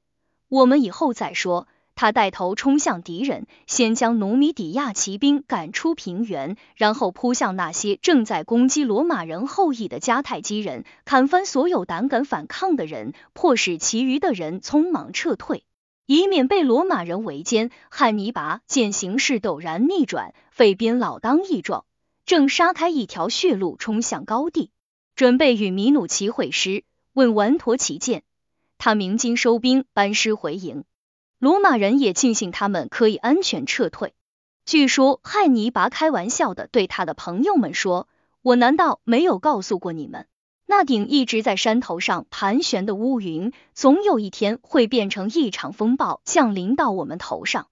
[0.49, 1.67] 我们以后再说。
[1.97, 15.65] 他带头冲向敌人，先将努米底亚骑兵赶出平原，然后扑向那些正在攻击罗马人后裔的迦太基人，砍翻所有胆敢反抗的人，迫使其余的人匆忙撤退，
[16.07, 17.73] 以免被罗马人围歼。
[17.91, 21.85] 汉尼拔见形势陡然逆转，费边老当益壮。
[22.29, 24.71] 正杀开一条血路，冲向高地，
[25.17, 28.23] 准备与米努奇会师，问完陀奇见。
[28.77, 30.85] 他鸣金收兵，班师回营。
[31.39, 34.13] 罗马人也庆幸他们可以安全撤退。
[34.67, 38.07] 据说汉尼拔开玩笑的对他的朋友们说
[38.43, 40.27] ：“我难道没有告诉过你们，
[40.67, 47.69] 那顶一直在山头上盘旋的乌云，总有一天会变成一场风暴，降临到我们头上？”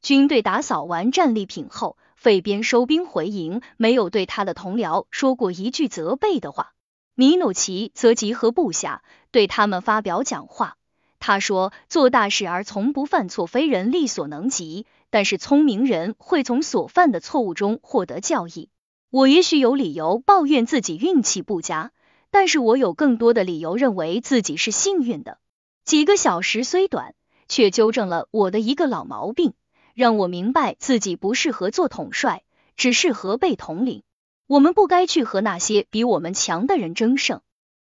[0.00, 1.98] 军队打扫完战利品后。
[2.18, 6.72] 费边收兵回营，没有对他的同僚说过一句责备的话。
[7.14, 10.76] 米努奇则集合部下，对他们发表讲话。
[11.20, 14.84] 他说：“做大事而从不犯错，非人力所能及。
[15.10, 18.68] 但是聪明人会从所犯的错误中获得教益。
[19.10, 21.92] 我也许有理由抱怨自己运气不佳，
[22.32, 25.38] 但是我有更多的理由认为自己是幸运的。
[25.84, 27.14] 几个小时虽短，
[27.46, 29.54] 却纠正了我的一个老毛病。”
[29.98, 32.44] 让我明白自己不适合做统帅，
[32.76, 34.04] 只适合被统领。
[34.46, 37.40] 我们不该去和那些比我们强的人争胜。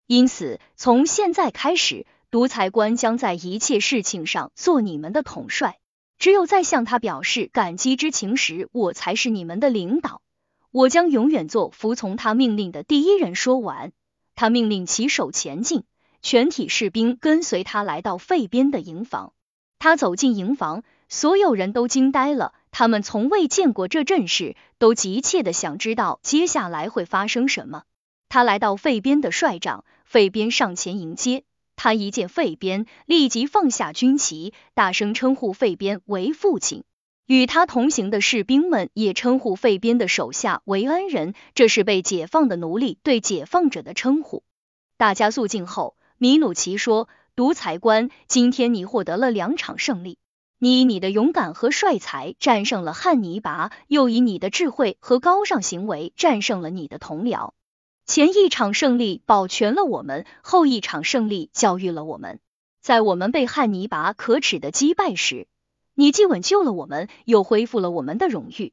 [0.08, 5.80] 因此，从现在开始，独裁官将在一切事情上做你们的统帅。
[6.20, 10.22] 只有在向他表示感激之情时，我才是你们的领导。
[10.70, 13.36] 我将永远做服从他命令的第一人。
[13.36, 13.94] 说完，
[14.36, 15.86] 他命令骑手前进，
[16.22, 19.32] 全体士兵跟随他来到费边的营房。
[19.80, 20.84] 他走进营房。
[21.14, 27.84] 所有人都惊呆了，他们从未见过这阵势，都急切的想知道接下来会发生什么。
[28.30, 31.44] 他来到费边的帅帐，费边上前迎接
[31.76, 36.86] 他，一见费边，立即放下军旗，大声称呼费边为父亲。
[37.26, 44.44] 与他同行的士兵们也称呼费边的手下为恩人，这是被解放的奴隶对解放者的称呼。
[44.96, 50.18] 大家肃静后，米努奇说：“独裁官，今天你获得了两场胜利。”
[50.64, 57.54] 你以你的勇敢和帅才战胜了汉尼拔，又以你的智慧和高尚行为战胜了你的同僚。
[58.06, 62.40] 前一场胜利保全了我们，后一场胜利教育了我们。
[62.80, 65.48] 在我们被汉尼拔可耻的击败时，
[65.96, 68.72] 你既挽救了我们，又恢复了我们的荣誉。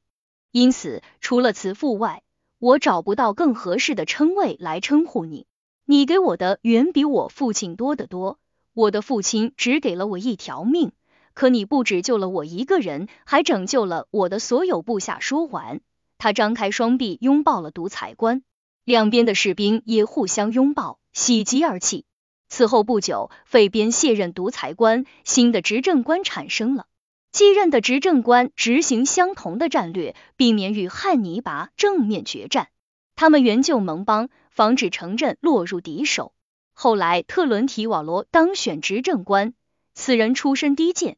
[0.53, 2.23] 因此，除了慈父外，
[2.59, 5.47] 我找不到更合适的称谓来称呼你。
[5.87, 8.39] 你给我的远比我父亲多得多。
[8.75, 10.93] 我的父亲只给了我一条命。
[11.39, 15.21] 可你不只救了我一个人，还拯救了我的所有部下。
[15.21, 15.81] 说完，
[16.19, 18.43] 他张开双臂拥抱了独裁官，
[18.83, 22.05] 两边的士兵也互相拥抱，喜极而泣。
[22.49, 26.87] 此后不久，费边卸任独裁官，新的执政官产生了。
[27.31, 32.67] 继任的执政官执行相同的战略，避免与汉尼拔正面决战。
[33.15, 36.33] 他们援救盟邦，防止城镇落入敌手。
[36.73, 39.55] 后来，特伦提瓦罗当选执政官，
[39.95, 41.17] 此人出身低贱。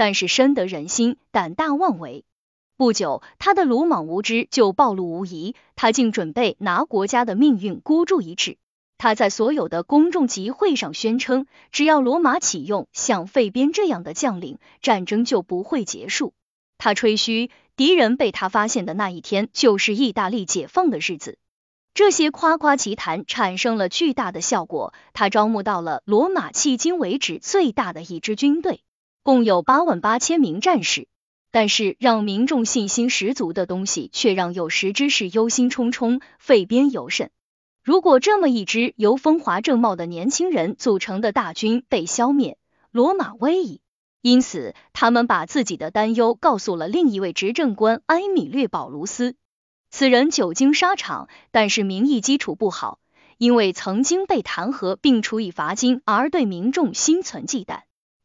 [0.00, 2.24] 但是深得人心，胆大妄为。
[2.78, 8.56] 不久，他的鲁莽无知就暴露无遗，他竟准备拿国家的命运孤注一掷。
[8.96, 16.32] 他在所有的公众集会上宣称，只要罗马启用像费边这样的将领，战争就不会结束。
[16.78, 21.36] 他吹嘘，敌人被他发现的那一天就是意大利解放的日子。
[21.92, 28.80] 这些夸夸其谈产生了巨大的效果，他招募到了罗马迄今为止最大的一支军队。
[29.22, 31.06] 共有八万八千名战士，
[31.50, 37.30] 但是让民众信心十足的东西，却让有识之士忧心忡忡，费边尤甚。
[37.82, 42.56] 如果这么一支由风华正茂的年轻人组成的大军被消灭，
[42.90, 43.80] 罗马危矣。
[44.22, 49.34] 因此，他们把自己的担忧告诉了另一位执政官埃米略保卢斯。
[49.90, 52.98] 此人久经沙场，但是民意基础不好，
[53.38, 57.80] 因为曾经被弹劾并处以罚金，而对民众心存忌惮。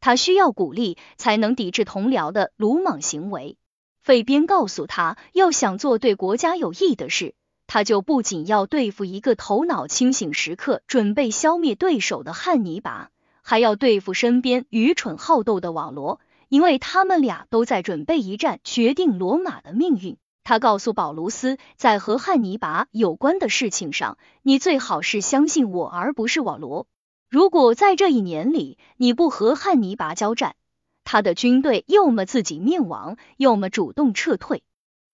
[0.06, 3.58] 他需要鼓励，才能抵制同僚的鲁莽行为。
[4.00, 7.34] 费边告诉他，要想做对国家有益的事，
[7.66, 13.10] 他就不仅要对付一个头脑清醒、时刻准备消灭对手的汉尼拔，
[13.42, 20.18] 还要对付身边愚蠢好斗的瓦罗，因为他们俩都在准备一战，决定罗马的命运。
[20.44, 26.86] 他告诉保卢斯，在和汉尼拔有关的事情上，你最好是相信我，而不是网罗。
[27.28, 30.54] 如果在这一年里你不和汉尼拔交战，
[31.02, 34.62] 他的军队要么自己灭亡，要么主动撤退，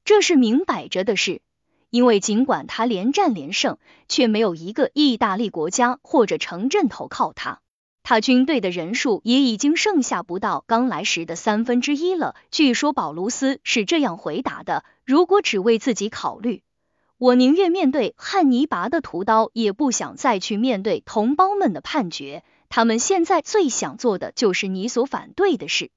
[0.05, 1.41] 这是明摆着的事。
[1.89, 7.61] 因为尽管他连战连胜，却没有一个意大利国家或者城镇投靠他。
[8.03, 12.35] 他军队的人数也已经剩下不到刚来时的三分之一了。
[12.51, 16.63] 据说保卢斯是这样回答的：如果只为自己考虑，
[17.23, 22.43] 我宁愿面对汉尼拔的屠刀，也不想再去面对同胞们的判决。
[22.69, 25.93] 他们现在最想做的就是你所反对的事，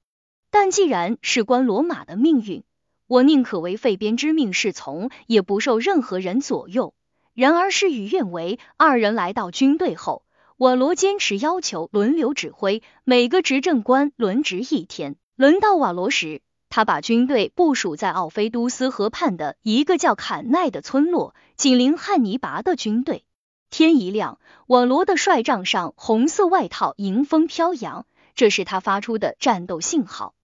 [0.52, 2.62] 但既然事关罗马的命运，
[3.08, 6.94] 我宁可为费边之命是从，也不受任何人左右。
[7.34, 10.22] 然而事与愿违，二人来到军队后，
[10.58, 15.16] 瓦罗坚持要求轮流指挥，每个执政官轮值一天。
[15.34, 23.24] 轮到瓦罗时，他把军队部署在奥菲都斯河畔的一个叫坎奈的村落，紧邻汉尼拔的军队。
[23.70, 30.34] 天一亮，瓦罗的帅帐上红色外套迎风飘扬，这是他发出的战斗信号。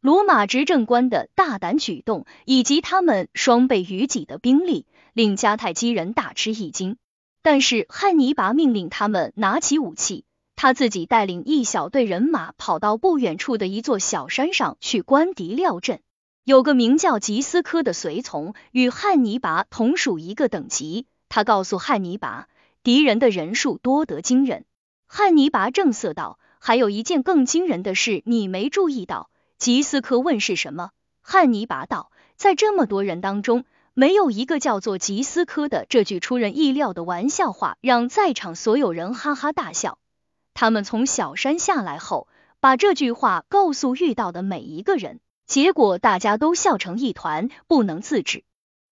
[0.00, 6.96] 罗马执政官的大胆举动以及他们双倍于己的兵力，令迦太基人大吃一惊。
[7.42, 10.24] 但是汉尼拔命令他们拿起武器，
[10.62, 16.00] 他自己带领一小队人马跑到不远处的一座小山上去观敌料阵。
[16.44, 22.46] 有个名叫吉斯科的随从与汉尼拔同属一个等级，他告诉汉尼拔。
[22.82, 24.66] 敌人的人数多得惊人，
[25.06, 30.90] 汉尼拔正色道：“还有一件更惊人的事，你没注意到。”吉斯科问：“是什么？”
[31.24, 39.96] 汉尼拔道：“在这么多人当中，没有一个叫做吉斯科的。”这句出人意料的玩笑话让在场所有人哈哈大笑。
[40.54, 42.28] 他们从小山下来后，
[42.60, 48.44] 把这句话告诉遇到的每一个人，结果大家都笑成一团，不能自制。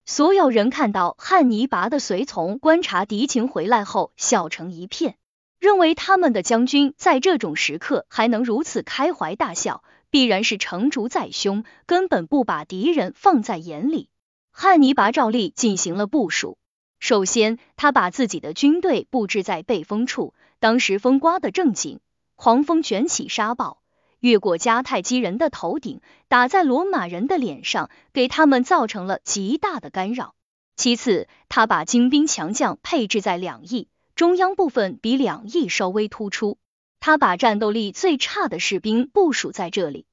[0.05, 5.17] 所有人看到汉尼拔的随从观察敌情回来后，笑成一片，
[5.59, 14.09] 认为他们的将军在这种时刻还能如此开怀大笑，必然是成竹在胸，根本不把敌人放在眼里。
[14.51, 16.57] 汉尼拔照例进行了部署，
[16.99, 21.99] 首先他把自己的军队布置在背风处，当时风刮得正紧，
[22.35, 23.81] 狂风卷起沙暴。
[24.19, 30.35] 越过迦太基人的头顶，打在罗马人的脸上，给他们造成了极大的干扰。
[30.75, 36.57] 其次，他把精兵强将配置在两翼，中央部分比两翼稍微突出。
[36.99, 40.05] 他把战斗力最差的士兵部署在这里。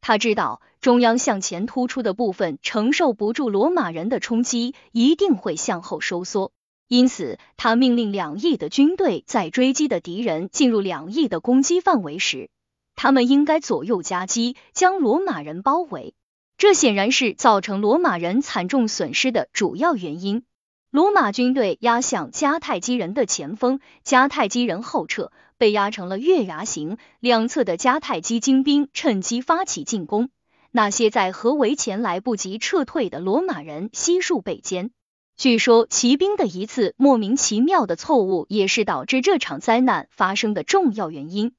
[0.00, 6.52] 他知道中央向前突出的部分承受不住罗马人的冲击，一定会向后收缩。
[6.88, 12.50] 因此，他命令两翼的军队在追击的敌人进入两翼的攻击范围时。
[12.96, 16.14] 他们应该左右夹击，将罗马人包围。
[16.58, 20.42] 这显然是造成罗马人惨重损失的主要原因。
[20.90, 26.96] 罗马军队压向迦太基人的前锋，迦太基人后撤，被压成了月牙形。
[27.20, 30.30] 两侧的迦太基精兵趁机发起进攻。
[30.70, 34.88] 那些在合围前来不及撤退的罗马人悉数被歼。
[35.36, 41.52] 据说骑兵的一次莫名其妙的错误，也是导致这场灾难发生的重要原因。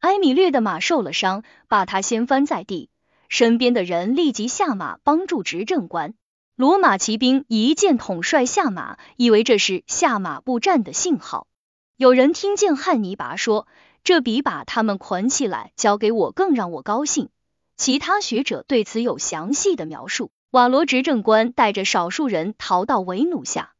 [0.00, 2.88] 埃米略的马受了伤，把他掀翻在地，
[3.28, 6.14] 身边的人立即下马帮助执政官。
[6.56, 11.46] 罗马骑兵一见统帅下马，以为这是下马布战的信号。
[11.96, 13.68] 有人听见汉尼拔说
[14.02, 17.28] ：“这比把他们捆起来交给我更让我高兴。”
[17.76, 20.30] 其他学者对此有详细的描述。
[20.50, 23.72] 瓦罗执政官带着少数人逃到维努下。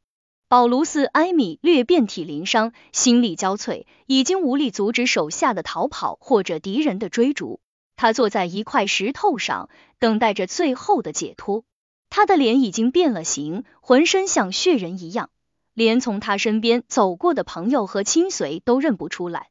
[0.48, 7.60] 保卢斯·埃米略遍体鳞伤，心力交瘁，已经无力阻止手下的逃跑或者敌人的追逐。
[7.96, 11.64] 他坐在一块石头上，等待着最后的解脱。
[12.10, 15.30] 他的脸已经变了形，浑身像血人一样，
[15.74, 19.48] 连从他身边走过的朋友和亲随都认不出来。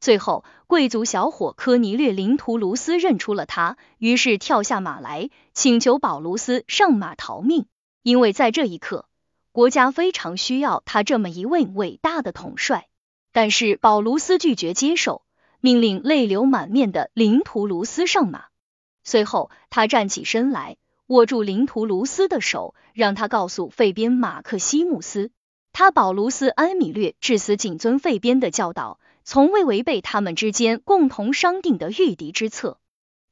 [0.00, 7.66] 最后，贵族小伙科尼略·林图卢斯认出了他，于是跳下马来，请求保卢斯上马逃命，
[8.02, 9.06] 因为在这一刻。
[9.50, 12.86] 国家非常需要他这么一位伟大的统帅，
[13.32, 15.22] 但是保卢斯拒绝接受，
[15.60, 18.44] 命令泪流满面的林图卢斯上马。
[19.02, 20.76] 随后，他站起身来，
[21.08, 25.32] 握住林图卢斯的手，让他告诉费边马克西姆斯，
[25.72, 32.78] 他保卢斯安米略至死谨遵费边的教导，从未违背他们之间共同商定的御敌之策。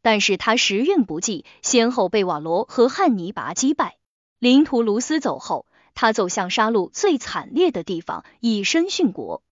[0.03, 3.97] 但是他时运不济，先后被瓦罗和汉尼拔击败。
[4.39, 9.43] 林图卢斯走后，他走向杀戮最惨烈的地方，以身殉国。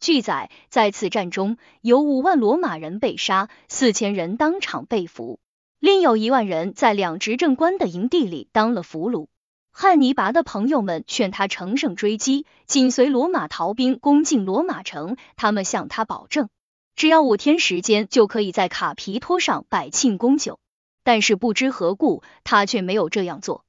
[0.00, 5.38] 据载，在此战中有五万罗马人被杀，四千人当场被俘，
[5.78, 9.28] 另有一万人在两执政官的营地里当了俘虏。
[9.74, 15.16] 汉尼拔的朋友们劝他乘胜追击，紧随罗马逃兵攻进罗马城。
[15.34, 16.50] 他们向他保证，
[16.94, 20.60] 只要五天时间就可以在卡皮托上摆庆功酒。
[21.02, 23.64] 但是不知何故，他却没有这样做。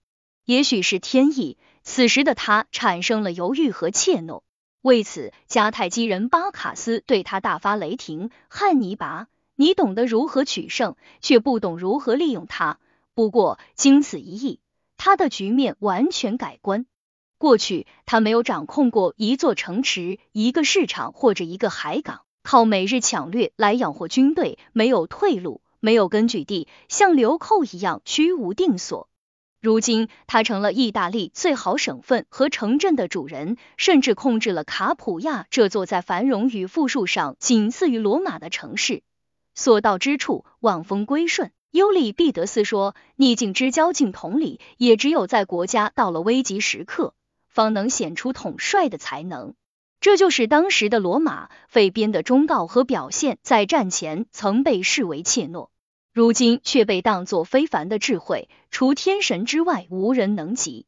[0.46, 4.42] 也许是天意，此时的他产生了犹豫和怯懦。
[4.82, 12.78] 为此，迦太基人巴卡斯对他大发雷霆：“汉尼拔，你懂得如何取胜，却不懂如何利用他。
[13.16, 14.60] 不过，经此一役。”
[15.06, 16.86] 他的局面完全改观。
[17.38, 29.10] 过去他没有掌控过一座城池、一个市场或者一个海港，靠每日抢掠来养活军队，没有退路，没有根据地，像流寇一样居无定所。
[29.60, 39.04] 如今他成了意大利最好省份和城镇的主人，甚至控制了卡普亚这座在繁荣与富庶上仅次于罗马的城市。
[39.54, 41.52] 所到之处，望风归顺。
[41.74, 47.16] 尤里毕德斯说：“逆境之交，境同理，也只有在国家到了危急时刻，
[47.48, 49.56] 方能显出统帅的才能。
[50.00, 51.50] 这就是当时的罗马。
[51.68, 55.70] 费边的忠告和表现，在战前曾被视为怯懦，
[56.14, 60.86] 如今却被当作非凡的智慧，除天神之外，无人能及。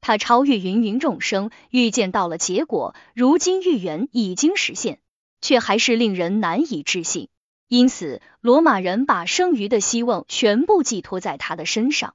[0.00, 4.98] 他超越芸芸众生，预见到了结果，如今预言已经实现，
[5.40, 7.28] 却还是令人难以置信。”
[7.68, 12.14] 因此，罗马人把剩余的希望全部寄托在他的身上。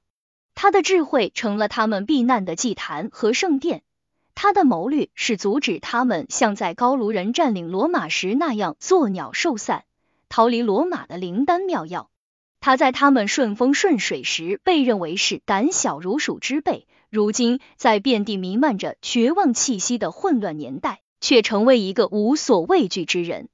[0.54, 3.82] 他的智慧成了他们避难的祭坛和圣殿。
[4.34, 9.84] 他的谋略是阻止他们像在高卢人占领罗马时那样作鸟兽散，
[10.28, 12.10] 逃离罗马的灵丹妙药。
[12.60, 23.48] 他在他们顺风顺水时被认为是胆小如鼠之辈，如今在遍地弥漫着绝望气息的混乱年代，却成为一个无所畏惧之人。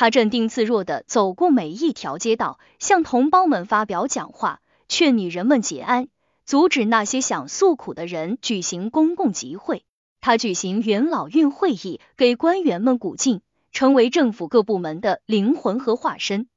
[0.00, 6.08] 他镇定自若的走过每一条街道，向同胞们发表讲话，劝女人们节哀，
[6.46, 9.84] 阻止那些想诉苦的人举行公共集会。
[10.22, 13.42] 他举行元老院会议，给官员们鼓劲，
[13.72, 16.48] 成为政府各部门的灵魂和化身。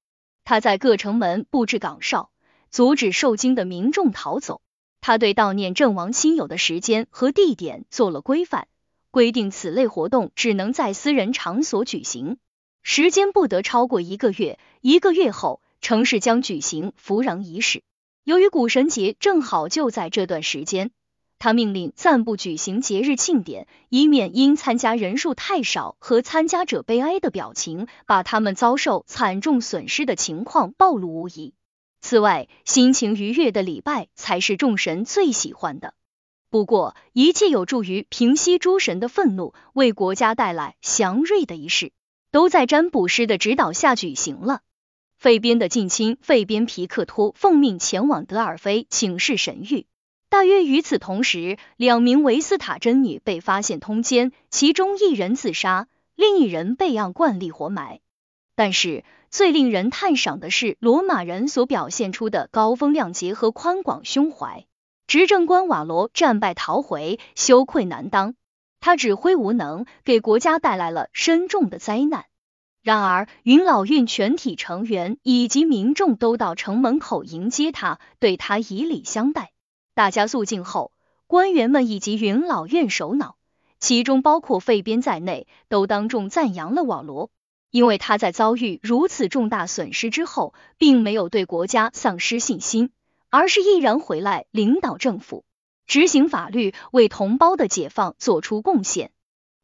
[0.45, 2.29] 他在各城门布置岗哨，
[2.71, 4.61] 阻止受惊的民众逃走。
[5.01, 8.69] 他对悼念阵亡亲友的时间和地点做了规范，
[9.11, 12.37] 规定此类活动只能在私人场所举行。
[12.83, 17.81] 时间不得超过一个月，一个月后城市将举行扶壤仪式。
[18.25, 20.91] 由于古神节正好就在这段时间，
[21.39, 31.53] 他命令暂不举行节日庆典，以免因参加人数太少和参加者悲哀的表情，把他们遭受惨重损失的情况暴露无遗。
[32.01, 35.93] 此外，心情愉悦的礼拜才是众神最喜欢的。
[36.49, 41.93] 不过，一切有助于平息诸神的愤怒，为国家带来祥瑞的仪式。
[42.33, 44.61] 都在占卜师的指导下举行了。
[45.15, 49.85] 费边的近亲费边皮克托奉命前往德尔菲请示神谕。
[50.29, 57.99] 大约与此同时，两名维斯塔真女被发现通奸，其中一人自杀，另一人被按惯例活埋。
[58.55, 64.65] 但是最令人叹赏的是罗马人所表现出的高风亮节和宽广胸怀。
[65.05, 68.33] 执政官瓦罗战败逃回，羞愧难当。
[68.83, 72.25] 他指挥无能，给国家带来了深重的灾难。
[72.81, 79.53] 然而，云老院全体成员以及民众都到城门口迎接他，对他以礼相待。
[79.93, 80.91] 大家肃静后，
[81.27, 83.37] 官员们以及云老院首脑，
[83.79, 87.31] 其中包括费边在内，都当众赞扬了瓦罗，
[87.71, 92.89] 因为他在遭遇如此重大损失之后，并没有对国家丧失信心，
[93.29, 95.45] 而是毅然回来领导政府。
[95.85, 99.11] 执行法律，为同胞的解放做出贡献。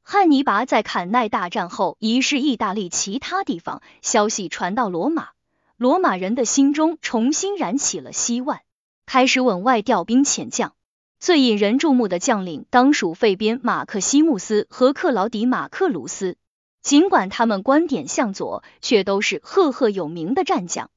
[0.01, 5.29] 汉尼拔在坎奈大战后遗失意大利其他地方，消息传到罗马，
[5.77, 8.59] 罗马人的心中重新燃起了希望，
[9.05, 10.73] 开始往外调兵遣将。
[11.19, 16.37] 最引人注目的将领当属费边马克西穆斯和克劳迪马克卢斯，
[16.81, 20.89] 尽管他们观点向左，却都是赫赫有名的战将。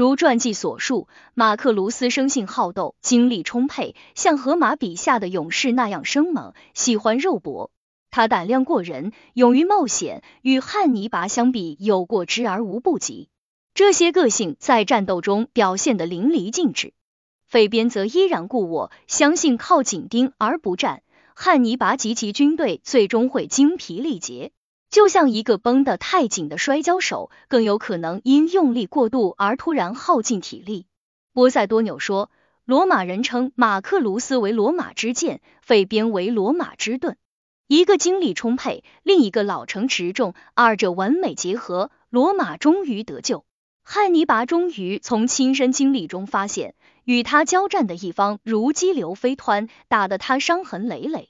[0.00, 7.70] 如传记所述，马克卢斯生性好斗，精力充沛，像荷马笔下的勇士那样生猛，喜欢肉搏。
[8.10, 13.28] 他胆量过人，勇于冒险，与汉尼拔相比有过之而无不及。
[13.74, 16.94] 这些个性在战斗中表现得淋漓尽致。
[17.46, 21.02] 费边则依然故我，相信靠紧盯而不战，
[21.34, 24.52] 汉尼拔及其军队最终会精疲力竭。
[24.90, 30.86] 就像一个绷得太紧的摔跤手，更有可能因用力过度而突然耗尽体力。
[31.32, 32.28] 波塞多纽说，
[32.64, 37.16] 罗马人称马克卢斯为罗马之剑，费边为罗马之盾。
[37.68, 43.44] 一个精力充沛，另一个老成持重，二者完美结合，罗马终于得救。
[43.84, 46.74] 汉尼拔终于从亲身经历中发现，
[47.04, 51.29] 与他交战的一方如激流飞湍，打得他伤痕累累；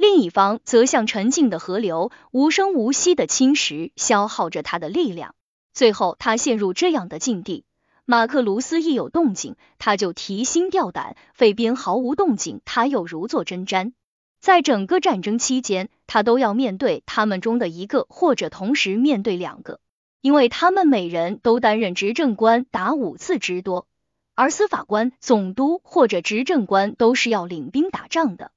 [0.00, 5.34] 另一方则像沉静的河流，无声无息的侵蚀，消耗着他的力量。
[5.74, 7.66] 最后，他陷入这样的境地：
[8.06, 13.92] 马克卢斯一有动静，他就提心吊胆；费边毫无动静，他又如坐针毡。
[14.40, 19.80] 在整个战争期间，他都要面对他们中的一个，或者同时面对两个，
[20.22, 23.86] 因为他们每人都担任执政官达五次之多，
[24.34, 28.50] 而司法官、总督或者执政官都是要领兵打仗的。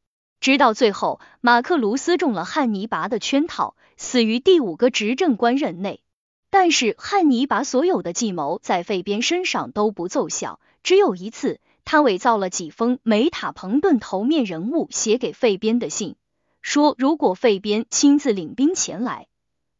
[0.43, 6.01] 直到最后，马克卢斯中了汉尼拔的圈套，死于第五个执政官任内。
[6.49, 11.61] 但是汉尼拔所有的计谋在费边身上都不奏效，只有一次。
[11.85, 16.17] 他伪造了几封梅塔彭顿头面人物写给费边的信，
[16.61, 19.27] 说如果费边亲自领兵前来，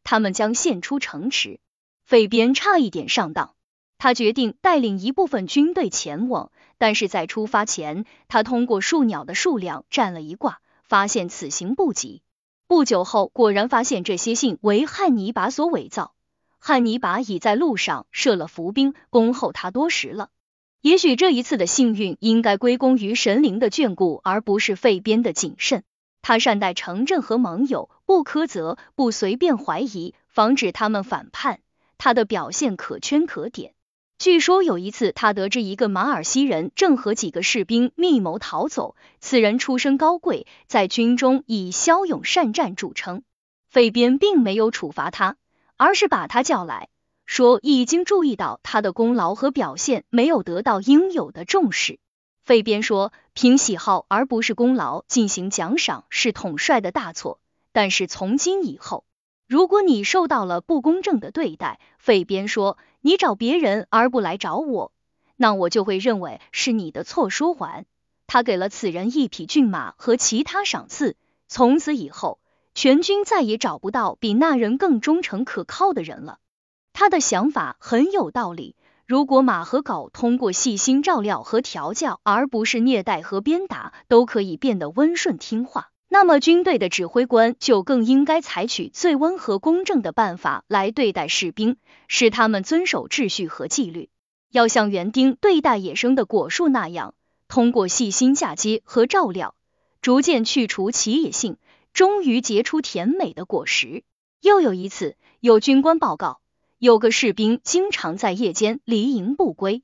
[0.02, 1.60] 他们将献出城池。
[2.06, 3.52] 费边差一点上当，
[3.98, 12.22] 他决定带领一部分军队前往，但是在出发前，他通过树鸟的数量占了一卦，发现此行不吉。
[12.66, 16.14] 不久后，果然发现这些信为汉尼拔所伪造，
[16.58, 20.30] 汉尼拔已在路上设了伏兵，恭候他多时了。
[20.80, 25.82] 也许这一次的幸运应该归功于神灵的眷顾，而不是费边的谨慎。
[26.20, 31.60] 他善待城镇和盟友，不苛责，不随便怀疑，防止他们反叛。
[31.96, 33.74] 他的表现可圈可点。
[34.24, 43.22] 据说有一次，他得知一个马尔西人正和几个士兵密谋逃走，此人出身高贵，在军中以骁勇善战著称。
[43.68, 45.36] 费边并没有处罚他，
[45.76, 46.88] 而是把他叫来。
[47.26, 51.98] 说已经注意到他的功劳和表现没有得到应有的重视。
[52.44, 57.40] 费边说，凭喜好而不是功劳进行奖赏是统帅的大错。
[57.72, 59.04] 但是从今以后，
[59.46, 64.90] 如果你受到了不公正的对待，费边说，你找别人而不来找我，
[65.36, 67.84] 那我就会认为是你的错，说还。
[68.26, 71.14] 他给了此人一匹骏马和其他赏赐。
[71.46, 72.40] 从此以后，
[72.74, 76.38] 全军再也找不到比那人更忠诚可靠的人了。
[76.94, 78.74] 他的想法很有道理。
[79.04, 94.10] 如果马和狗通过细心照料和调教，而不是虐待和鞭打，都可以变得温顺听话，那么军队的指挥官就更应该采取最温和公正的办法来对待士兵，使他们遵守秩序和纪律。
[94.52, 97.14] 要像园丁对待野生的果树那样，
[97.48, 99.56] 通过细心嫁接和照料，
[100.02, 101.56] 逐渐去除其野性，
[101.92, 104.04] 终于结出甜美的果实。
[104.40, 106.40] 又有一次，有军官报告。
[106.78, 109.82] 有个士兵经常在夜间离营不归，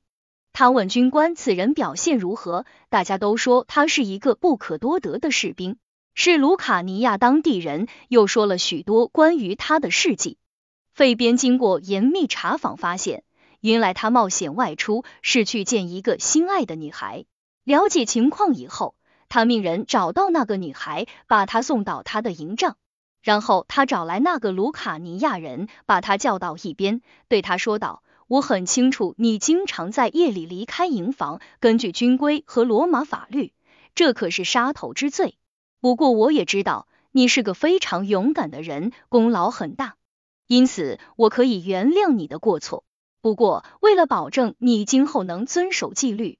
[0.53, 5.75] 他问军官此人表现如何，大家都说他是一个不可多得的士兵，
[6.13, 10.37] 是卢卡尼亚当地人，又说了许多关于他的事迹。
[10.93, 13.23] 费边经过严密查访，发现
[13.61, 17.25] 原来他冒险外出是去见一个心爱的女孩。
[17.63, 18.95] 了解情况以后，
[19.29, 22.75] 他命人找到那个女孩，把她送到他的营帐。
[23.21, 33.53] 然后他找来那个卢卡尼亚人，把他叫到一边，对他说道：“我很清楚你经常在夜里离开营房，根据军规和罗马法律，
[33.93, 35.37] 这可是杀头之罪。
[35.81, 39.95] 不过我也知道你是个非常勇敢的人，功劳很大，
[40.47, 42.85] 因此我可以原谅你的过错。
[43.19, 46.37] 不过为了保证你今后能遵守纪律，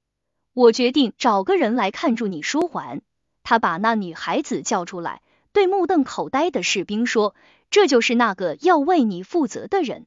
[0.54, 3.02] 我决定找个人来看住你舒缓。”
[3.44, 5.20] 他把那女孩子叫出来。
[5.52, 7.34] 对目瞪口呆的士兵说
[7.68, 10.06] ：“这就是那个要为你负责的人。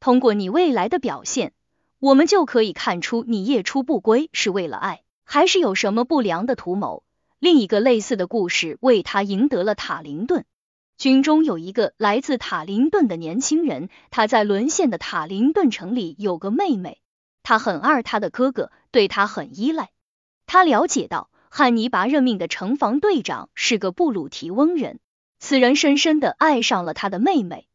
[0.00, 1.54] 通过你未来的表现，
[1.98, 7.04] 我们就可以看出你夜出不归是为了爱，还是有什么不良的图谋。”
[7.42, 10.44] 另一个类似的故事为他赢得了塔林顿。
[10.96, 17.00] 军中有一个来自塔林顿的年轻人，他在沦陷的塔林顿城里有个妹妹，
[17.42, 19.90] 他很爱他的哥哥，对他很依赖。
[20.46, 21.30] 他了解到。
[21.50, 25.00] 汉尼拔任命的城防队长是个布鲁提翁人，
[25.40, 27.66] 此人深深的爱上了他的妹妹，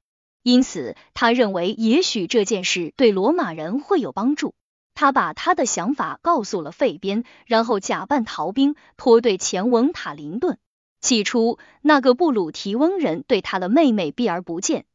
[0.43, 4.55] 因此他认为也许这件事对罗马人会有帮助。
[4.99, 10.57] 他把他的想法告诉了费边，然后假扮逃兵，脱队前往塔林顿。
[11.01, 14.85] 起初，那个布鲁提翁人对他的妹妹避而不见，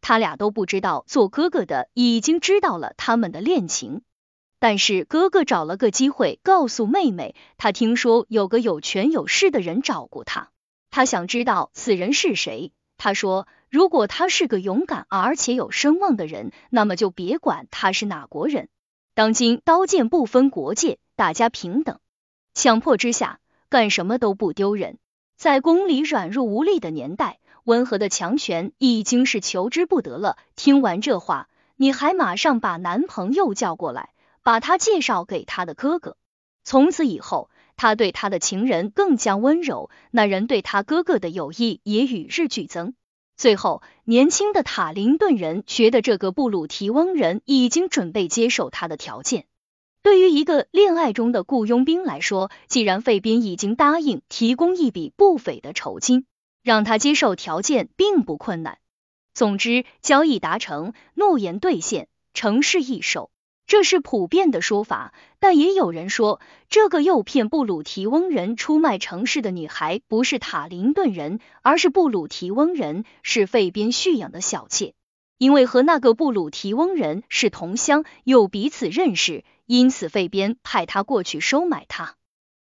[0.00, 4.00] 他俩都不知道做哥哥的已经知道了他们的恋情。
[4.58, 10.48] 但是哥哥找了个机会告诉妹妹，他听说有个有权有势的人找过他，
[10.90, 12.72] 他想知道此人是谁。
[12.96, 18.70] 他说，如果他是个勇敢而且有声望的人，那么就别管他是哪国人。
[19.20, 21.98] 当今刀剑不分国界，大家平等，
[22.54, 24.96] 强迫之下干什么都不丢人。
[25.36, 30.38] 在宫里软弱无力的年代，温和的强权已经是求之不得了。
[30.56, 36.16] 听完这话，你还马上把男朋友叫过来，把他介绍给他的哥哥。
[36.64, 42.94] 从此以后，他对他的情人更加温柔，那人对他哥哥的友谊也与日俱增。
[43.40, 49.46] 最后，年轻的塔林顿人觉得这个布鲁提翁人已经准备接受他的条件。
[50.02, 56.26] 对于一个恋爱中的雇佣兵来说，既然费宾已经答应提供一笔不菲的酬金，
[56.62, 58.76] 让他接受条件并不困难。
[59.32, 63.30] 总之，交易达成，诺言兑现，成事易手。
[63.70, 74.92] 这是普遍的说法，但也有人说，这个诱骗布鲁提翁人出卖城市的女孩不是塔林顿人，而是布鲁提翁人，是费边蓄养的小妾。
[75.38, 82.16] 因为和那个布鲁提翁人是同乡，又彼此认识，因此费边派他过去收买他。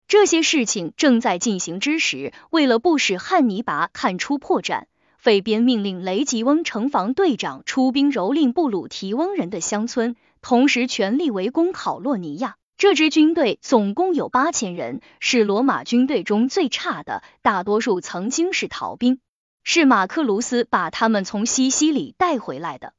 [0.10, 4.88] 这些事情正在进行之时，为了不使汉尼拔看出破绽，
[5.18, 10.18] 费边命令雷吉翁城防队长出兵蹂躏布鲁提翁人的乡村。
[10.42, 12.56] 同时全力围攻考洛尼亚。
[12.78, 19.20] 这支军队总共有八千人，是罗马军队中最差的，大多数曾经是逃兵，
[19.64, 22.94] 是马克卢斯把他们从西西里带回来的。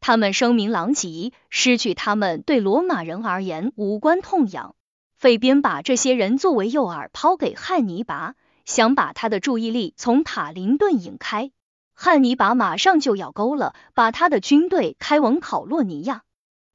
[0.00, 4.74] 他们声名狼藉，失去他们对罗马人而言无关痛痒。
[5.18, 8.34] 费边把这些人作为诱饵抛给汉尼拔，
[8.64, 11.50] 想把他的注意力从塔林顿引开。
[11.92, 16.22] 汉尼拔马上就要钩了，把他的军队开往考洛尼亚。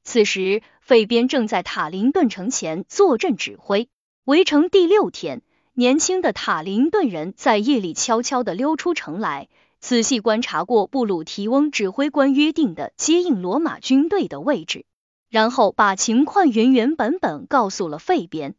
[0.04, 3.90] 此时，费边正在塔林顿城前坐镇指挥。
[4.26, 5.42] 围城第六天，
[5.74, 9.48] 年轻的塔林顿人在夜里悄悄的溜出城来，
[9.80, 14.86] 仔细观察过布鲁提翁指挥官约定的接应罗马军队的位置，
[15.30, 18.56] 然后把情况原原本本告诉了费边。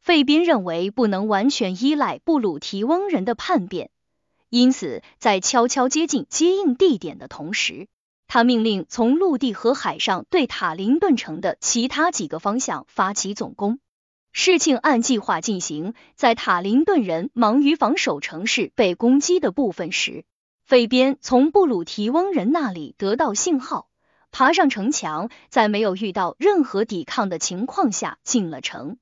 [0.00, 3.90] 费边认为不能完全依赖布鲁提翁人的叛变，
[4.48, 7.86] 因此在悄悄接近接应地点的同时。
[8.32, 13.80] 他命令从陆地和海上对塔林顿城的其他几个方向发起总攻。
[14.30, 20.24] 事情按计划进行，在塔林顿人忙于防守城市被攻击的部分时，
[20.62, 23.88] 费边从布鲁提翁人那里得到信号，
[24.30, 28.96] 爬上城墙，在没有遇到任何抵抗的情况下进了城。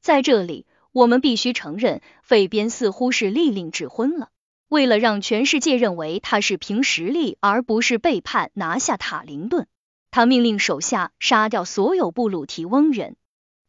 [0.00, 4.30] 在这里，我们必须承认，费边似乎是立令智昏了。
[4.70, 9.66] 为了让全世界认为他是凭实力而不是背叛拿下塔林顿，
[10.12, 13.16] 他命令手下杀掉所有布鲁提翁人。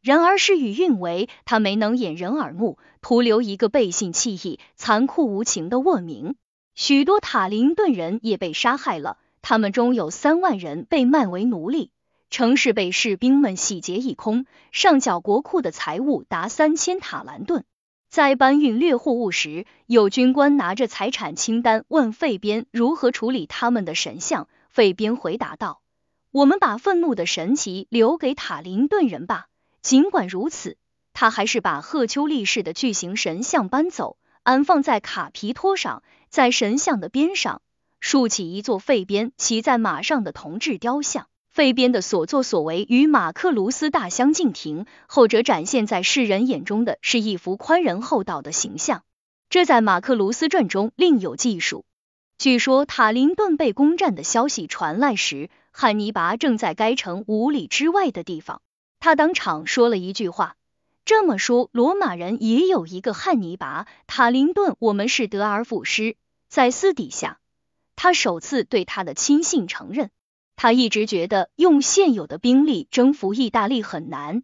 [0.00, 6.36] 然而事与愿违，他没能掩人耳目，徒留一个背信弃义、残酷无情的恶名。
[6.76, 11.90] 许多塔林顿人也被杀害了，他们中有三万人被卖为奴隶，
[12.30, 17.64] 城市被士兵们洗劫一空，上缴国库的财物达三千塔兰顿。
[18.12, 24.48] 在搬运掠货物时，有军官拿着财产清单问费边如何处理他们的神像。
[24.68, 25.80] 费边回答道
[26.30, 29.46] ：“我们把愤怒的神奇留给塔林顿人吧。”
[29.80, 30.76] 尽管如此，
[31.14, 36.02] 他还是把赫丘利式的巨型神像搬走，安放在卡皮托上。
[36.28, 37.62] 在神像的边上
[37.98, 41.28] 竖起一座费边骑在马上的铜制雕像。
[41.52, 49.02] 费边的所作所为与马克卢斯大相径庭，后者展现在世人眼中的是一幅宽仁厚道的形象，
[49.50, 51.84] 这在马克卢斯传中另有记述。
[52.38, 58.62] 据说塔林顿被攻占的消息传来时，汉尼拔正在该城五里之外的地方，
[58.98, 60.56] 他当场说了一句话
[61.04, 63.86] ：“这么说，罗马人也有一个汉尼拔。
[64.06, 66.16] 塔林顿，我们是得而复失。”
[66.48, 67.40] 在私底下，
[67.94, 70.10] 他首次对他的亲信承认。
[70.56, 74.42] 他一直觉得用现有的兵力征服意大利很难，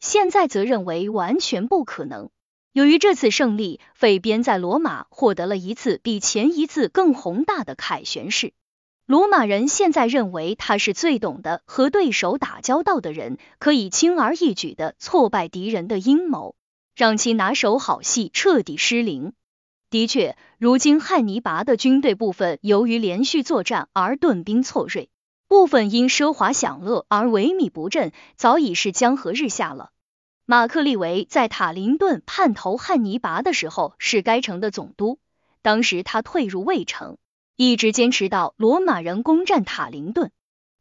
[0.00, 2.30] 现在则认为完全不可能。
[2.72, 8.52] 由于这次胜利，费边在罗马获得了一次比前一次更宏大的凯旋式。
[9.04, 16.54] 罗马人现在认为他是最懂得和对手打交道的人，可以轻而易举的挫败敌人的阴谋，
[16.94, 19.32] 让其拿手好戏彻底失灵。
[19.90, 25.08] 的确，如今汉尼拔的军队部分由于连续作战而顿兵错锐。
[25.48, 29.90] 部分因奢华享乐而萎靡不振，早已是江河日下了。
[30.44, 35.18] 马克利维在塔林顿叛投汉尼拔的时候是该城的总督，
[35.62, 37.16] 当时他退入卫城，
[37.56, 40.30] 一直坚持到罗马人攻占塔林顿。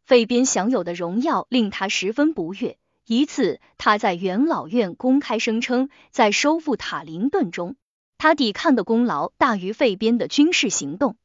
[0.03, 2.78] 费边享有的荣耀令他十分不悦。
[3.05, 7.78] 一次，他在元老院公开声称，在收复塔林顿中，
[8.18, 11.15] 他抵抗的功劳大于费边的军事行动。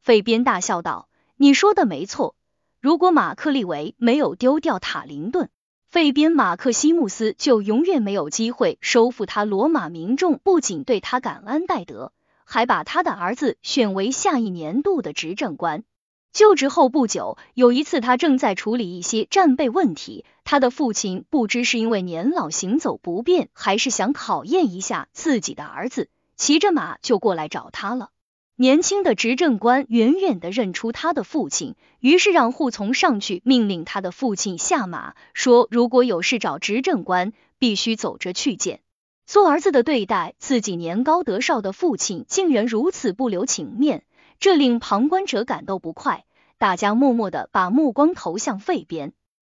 [0.00, 2.34] 费边大笑道：“你说的没错。”
[2.80, 5.48] 如果马克利维没有丢掉塔林顿，
[5.88, 9.44] 费边马克西穆斯就永远没有机会收复他。
[9.44, 12.12] 罗马民众不仅对他感恩戴德，
[12.44, 15.84] 还把他的儿子选为下一年度的执政官。
[16.32, 28.10] 就职后不久，有一次他正在处理一些战备问题，他的父亲不知是因为年老行走不便，还是想考验一下自己的儿子，骑着马就过来找他了。
[28.58, 38.80] 年轻的执政官远远的认出他的父亲，于是让护从上去命令他的父亲下马，说如果有事找执政官，必须走着去见。
[39.26, 44.04] 做儿子的对待自己年高德少的父亲，竟然如此不留情面。
[44.40, 46.24] 这令旁观者感到不快，
[46.56, 49.12] 大家默默的把目光投向费边。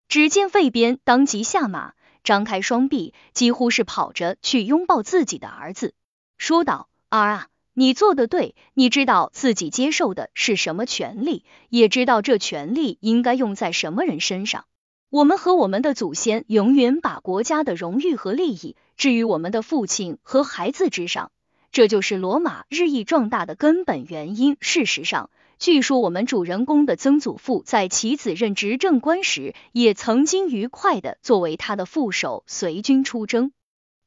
[0.09, 1.93] 只见费边当即下马，
[2.23, 5.95] 张开双臂，几乎是跑着去拥抱自己的儿子，
[6.37, 14.65] 说道：“儿啊，你做的对，你知道自己接受的是什么权利，也知道这权利应该用在什么人身上。
[15.09, 21.31] 我们和我们的祖先永远把国家的荣誉和利益置于我们的父亲和孩子之上。”
[21.71, 24.57] 这就是罗马日益壮大的根本原因。
[24.59, 33.53] 事实上，据说我们主人公的曾祖父在其子任执政官时，也曾经愉快的作为他的副手随军出征。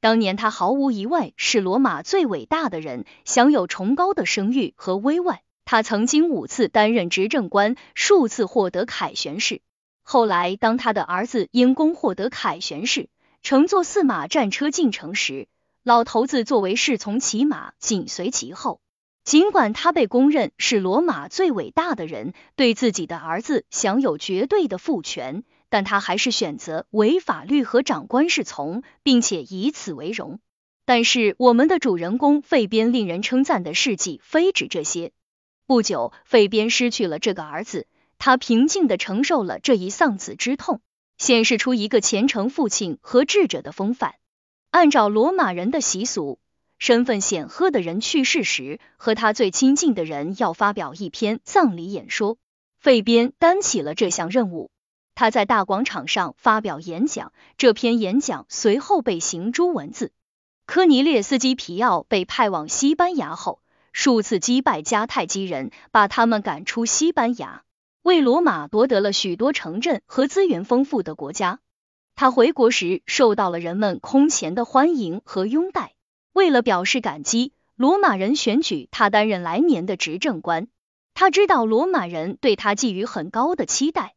[0.05, 5.38] 当年他毫无疑问是罗马最伟大的人，享有崇高的声誉和威望。
[5.64, 9.62] 他曾经五次担任执政官，数次获得凯旋士。
[10.02, 13.09] 后来，当他的儿子因功获得凯旋士，
[13.42, 15.48] 乘坐驷马战车进城时，
[15.82, 18.82] 老头子作为侍从骑马紧随其后，
[19.24, 25.44] 尽管他被公认是罗马最伟大的人，对自己的儿子享有绝对的父权，
[25.75, 30.39] 但他还是选择为法律和长官侍从，并且以此为荣。
[30.85, 35.11] 但是我们的主人公费边令人称赞的事迹非止这些。
[35.66, 40.81] 不久，费边失去了这个儿子，他平静的承受了这一丧子之痛，
[41.18, 44.14] 显示出一个虔诚父亲和智者的风范。
[44.70, 46.39] 按照罗马人的习俗，
[46.79, 52.39] 身份显赫的人去世时，和他最亲近的人要发表一篇葬礼演说。
[52.79, 54.70] 费边担起了这项任务，
[55.15, 57.33] 他在大广场上发表演讲。
[57.57, 60.12] 这篇演讲随后被行诸文字。
[60.67, 63.61] 科尼列斯基皮奥被派往西班牙后，
[63.93, 67.65] 数次击败迦太基人，把他们赶出西班牙，
[68.03, 71.61] 为罗马夺得了许多城镇和资源丰富的国家。
[72.17, 75.93] 他回国时受到了人们空前的欢迎和拥戴。
[76.33, 80.69] 为了表示感激，罗马人选举他担任来年的执政官。
[81.12, 84.15] 他知道罗马人对他寄予很高的期待，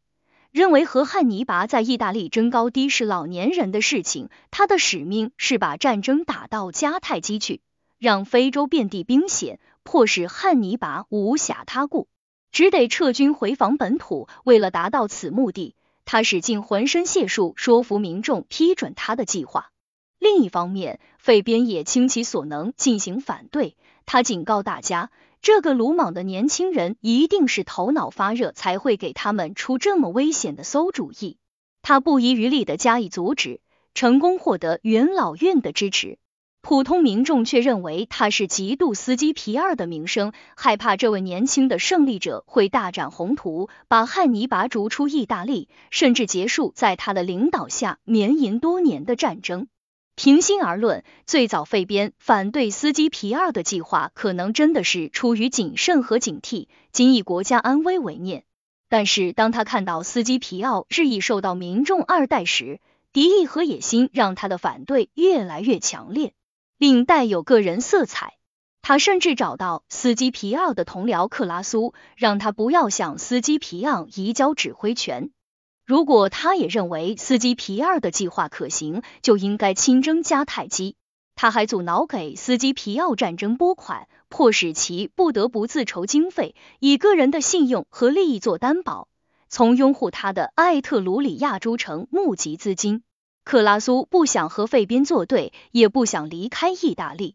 [0.58, 4.28] 认为和汉尼拔在意大利争高低是老年人的事情。
[4.50, 7.60] 他的使命是把战争打到迦太基去，
[7.96, 12.08] 让非洲遍地兵险，迫使汉尼拔无暇他顾，
[12.50, 14.26] 只得撤军回防本土。
[14.42, 15.76] 为了达到此目的。
[16.04, 19.70] 他使尽浑身解数说服民众批准他的计划。
[20.18, 23.76] 另一方面，费边也倾其所能进行反对。
[24.06, 31.38] 他警告大家，这个鲁莽的年轻人一定是头脑发热，才会给他们出这么危险的馊主意。
[31.80, 33.60] 他不遗余力的加以阻止，
[33.94, 36.18] 成功获得元老院的支持。
[36.60, 49.68] 普通民众却认为他是嫉妒司机皮二的名声，害怕这位年轻的胜利者会大展宏图，把汉尼拔逐出意大利，甚至结束在他的领导下绵延多年的战争。
[50.18, 58.42] 平心而论，最早费边反对司机皮二的计划，可能真的是出于谨慎和警惕，仅以国家安危为念。
[58.88, 62.80] 但是当他看到司机皮奥日益受到民众二代时，
[63.12, 66.32] 敌意和野心让他的反对越来越强烈。
[66.78, 68.34] 并带有个人色彩。
[68.82, 75.30] 他甚至找到司机皮奥的同僚克拉苏，让他不要向司机皮奥移交指挥权。
[75.88, 80.96] 如果他也认为司机皮奥的计划可行，就应该亲征迦太基。
[81.34, 89.08] 他还阻挠给司机皮奥战争拨款，迫使其不得不自筹经费，以个人的信用和利益做担保，
[89.48, 93.02] 从拥护他的艾特鲁里亚诸城募集资金。
[93.42, 97.34] 克拉苏不想和费边作对，也不想离开意大利。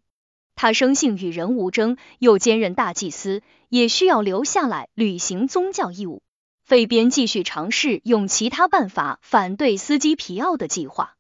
[0.54, 6.22] 他生性与人无争，又兼任大祭司，也需要留下来履行宗教义务。
[6.64, 11.16] 费边继续尝试用其他办法反对斯基皮奥的计划。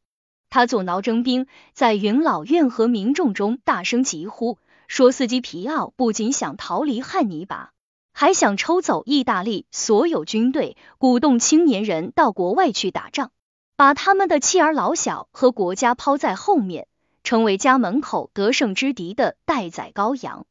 [0.49, 7.71] 他阻挠征兵，在元老院和民众中大声疾呼，说斯基皮奥不仅想逃离汉尼拔，
[8.13, 13.31] 还想抽走意大利所有军队，鼓动青年人到国外去打仗。
[13.75, 16.87] 把他们的妻儿老小和国家抛在后面，
[17.23, 20.45] 成为家门口得胜之敌的待宰羔羊。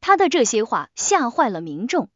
[0.00, 2.10] 他的这些话吓坏了民众，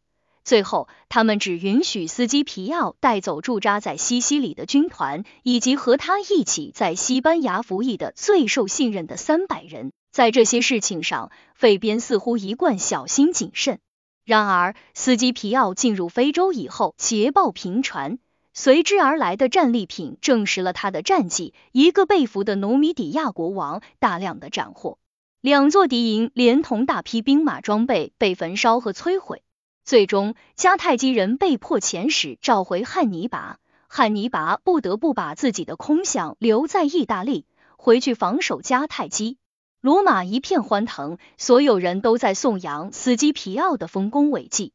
[0.48, 9.92] 最后，他们只允许司机皮奥带走驻扎在西西里的军团，以及和他一起在西班牙服役的最受信任的三百人。
[10.10, 13.78] 在这些事情上，费边似乎一贯小心谨慎。
[14.24, 18.18] 然而，司机皮奥进入非洲以后，捷报频传，
[18.54, 24.96] 随之而来的战利品证实了他的战绩：一个被俘的努米底亚国王，大量的斩获，
[25.42, 29.42] 两座敌营，连同大批兵马装备被焚烧和摧毁。
[29.88, 33.56] 最终，迦太基人被迫遣使召回汉尼拔，
[33.88, 37.46] 汉尼拔不得不把自己的空饷留在意大利，
[37.78, 39.38] 回去防守迦太基。
[39.80, 44.74] 罗马一片欢腾，所有人都在颂扬斯基皮奥的丰功伟绩。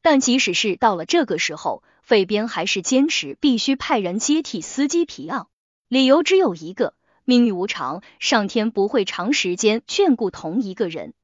[0.00, 5.48] 但即使是到了这个时候，费边还是坚持必须派人接替斯基皮奥，
[5.88, 6.94] 理由只有一个：
[7.24, 11.14] 命运无常，上天不会长时间眷顾同一个人。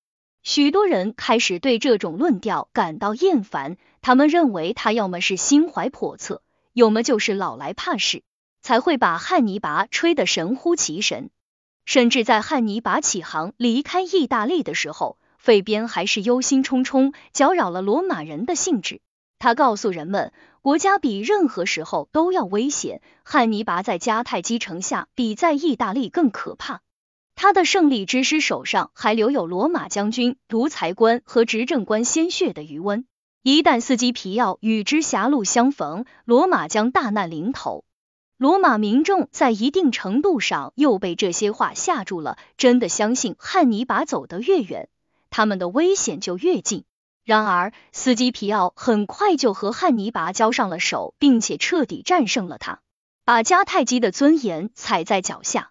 [0.42, 8.22] 许多人开始对这种论调感到厌烦，他们认为他要么是心怀叵测，要么就是老来怕事，
[8.62, 11.30] 才会把汉尼拔吹得神乎其神。
[11.84, 19.00] 甚至在汉尼拔起航离开意大利的时候，费边还是忧心忡忡，搅扰了罗马人的兴致。
[19.38, 20.32] 他告诉人们，
[20.62, 26.80] 国家比任何时候都要危险，汉尼拔在迦太基城下比在意大利更可怕。
[27.40, 33.06] 他的胜利之师手上还留有罗马将军、独裁官和执政官鲜血的余温。
[33.44, 37.84] 一旦司机皮奥与之狭路相逢，罗马将大难临头。
[38.38, 44.88] 罗马民众在一定程度上又被这些话吓住了，真的相信汉尼拔走得越远，
[45.30, 46.82] 他们的危险就越近。
[47.24, 52.80] 然而，司机皮奥很快就和汉尼拔交上了手，并且彻底战胜了他，
[53.24, 55.70] 把迦太基的尊严踩在脚下。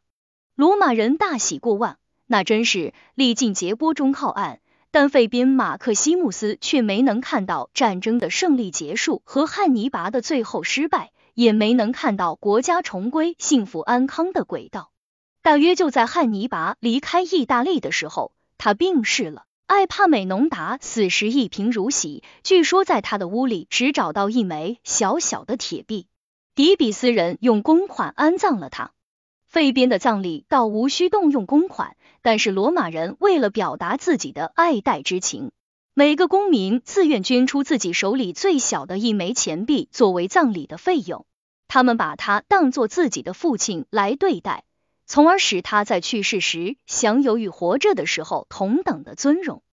[0.58, 4.60] 罗马人大喜过望，那真是历尽劫波中靠岸。
[4.90, 14.90] 但费宾马克西穆斯却没能看到战争的胜利结束和汉尼拔的最后失败，也没能看到国家重归幸福安康的轨道。
[15.44, 19.44] 大约就在汉尼拔离开意大利的时候，他病逝了。
[19.68, 26.08] 艾帕美农达死时一贫如洗，据说在他的屋里只找到一枚小小的铁币。
[26.56, 28.94] 迪比斯人用公款安葬了他。
[29.48, 35.52] 费边的葬礼倒无需动用公款，但是罗马人为了表达自己的爱戴之情，
[35.94, 41.26] 每个公民自愿捐出自己手里最小的一枚钱币作为葬礼的费用。
[41.70, 44.66] 他们把他当做自己的父亲来对待，
[45.06, 49.64] 从而使他在去世时享有与活着的时候同等的尊荣。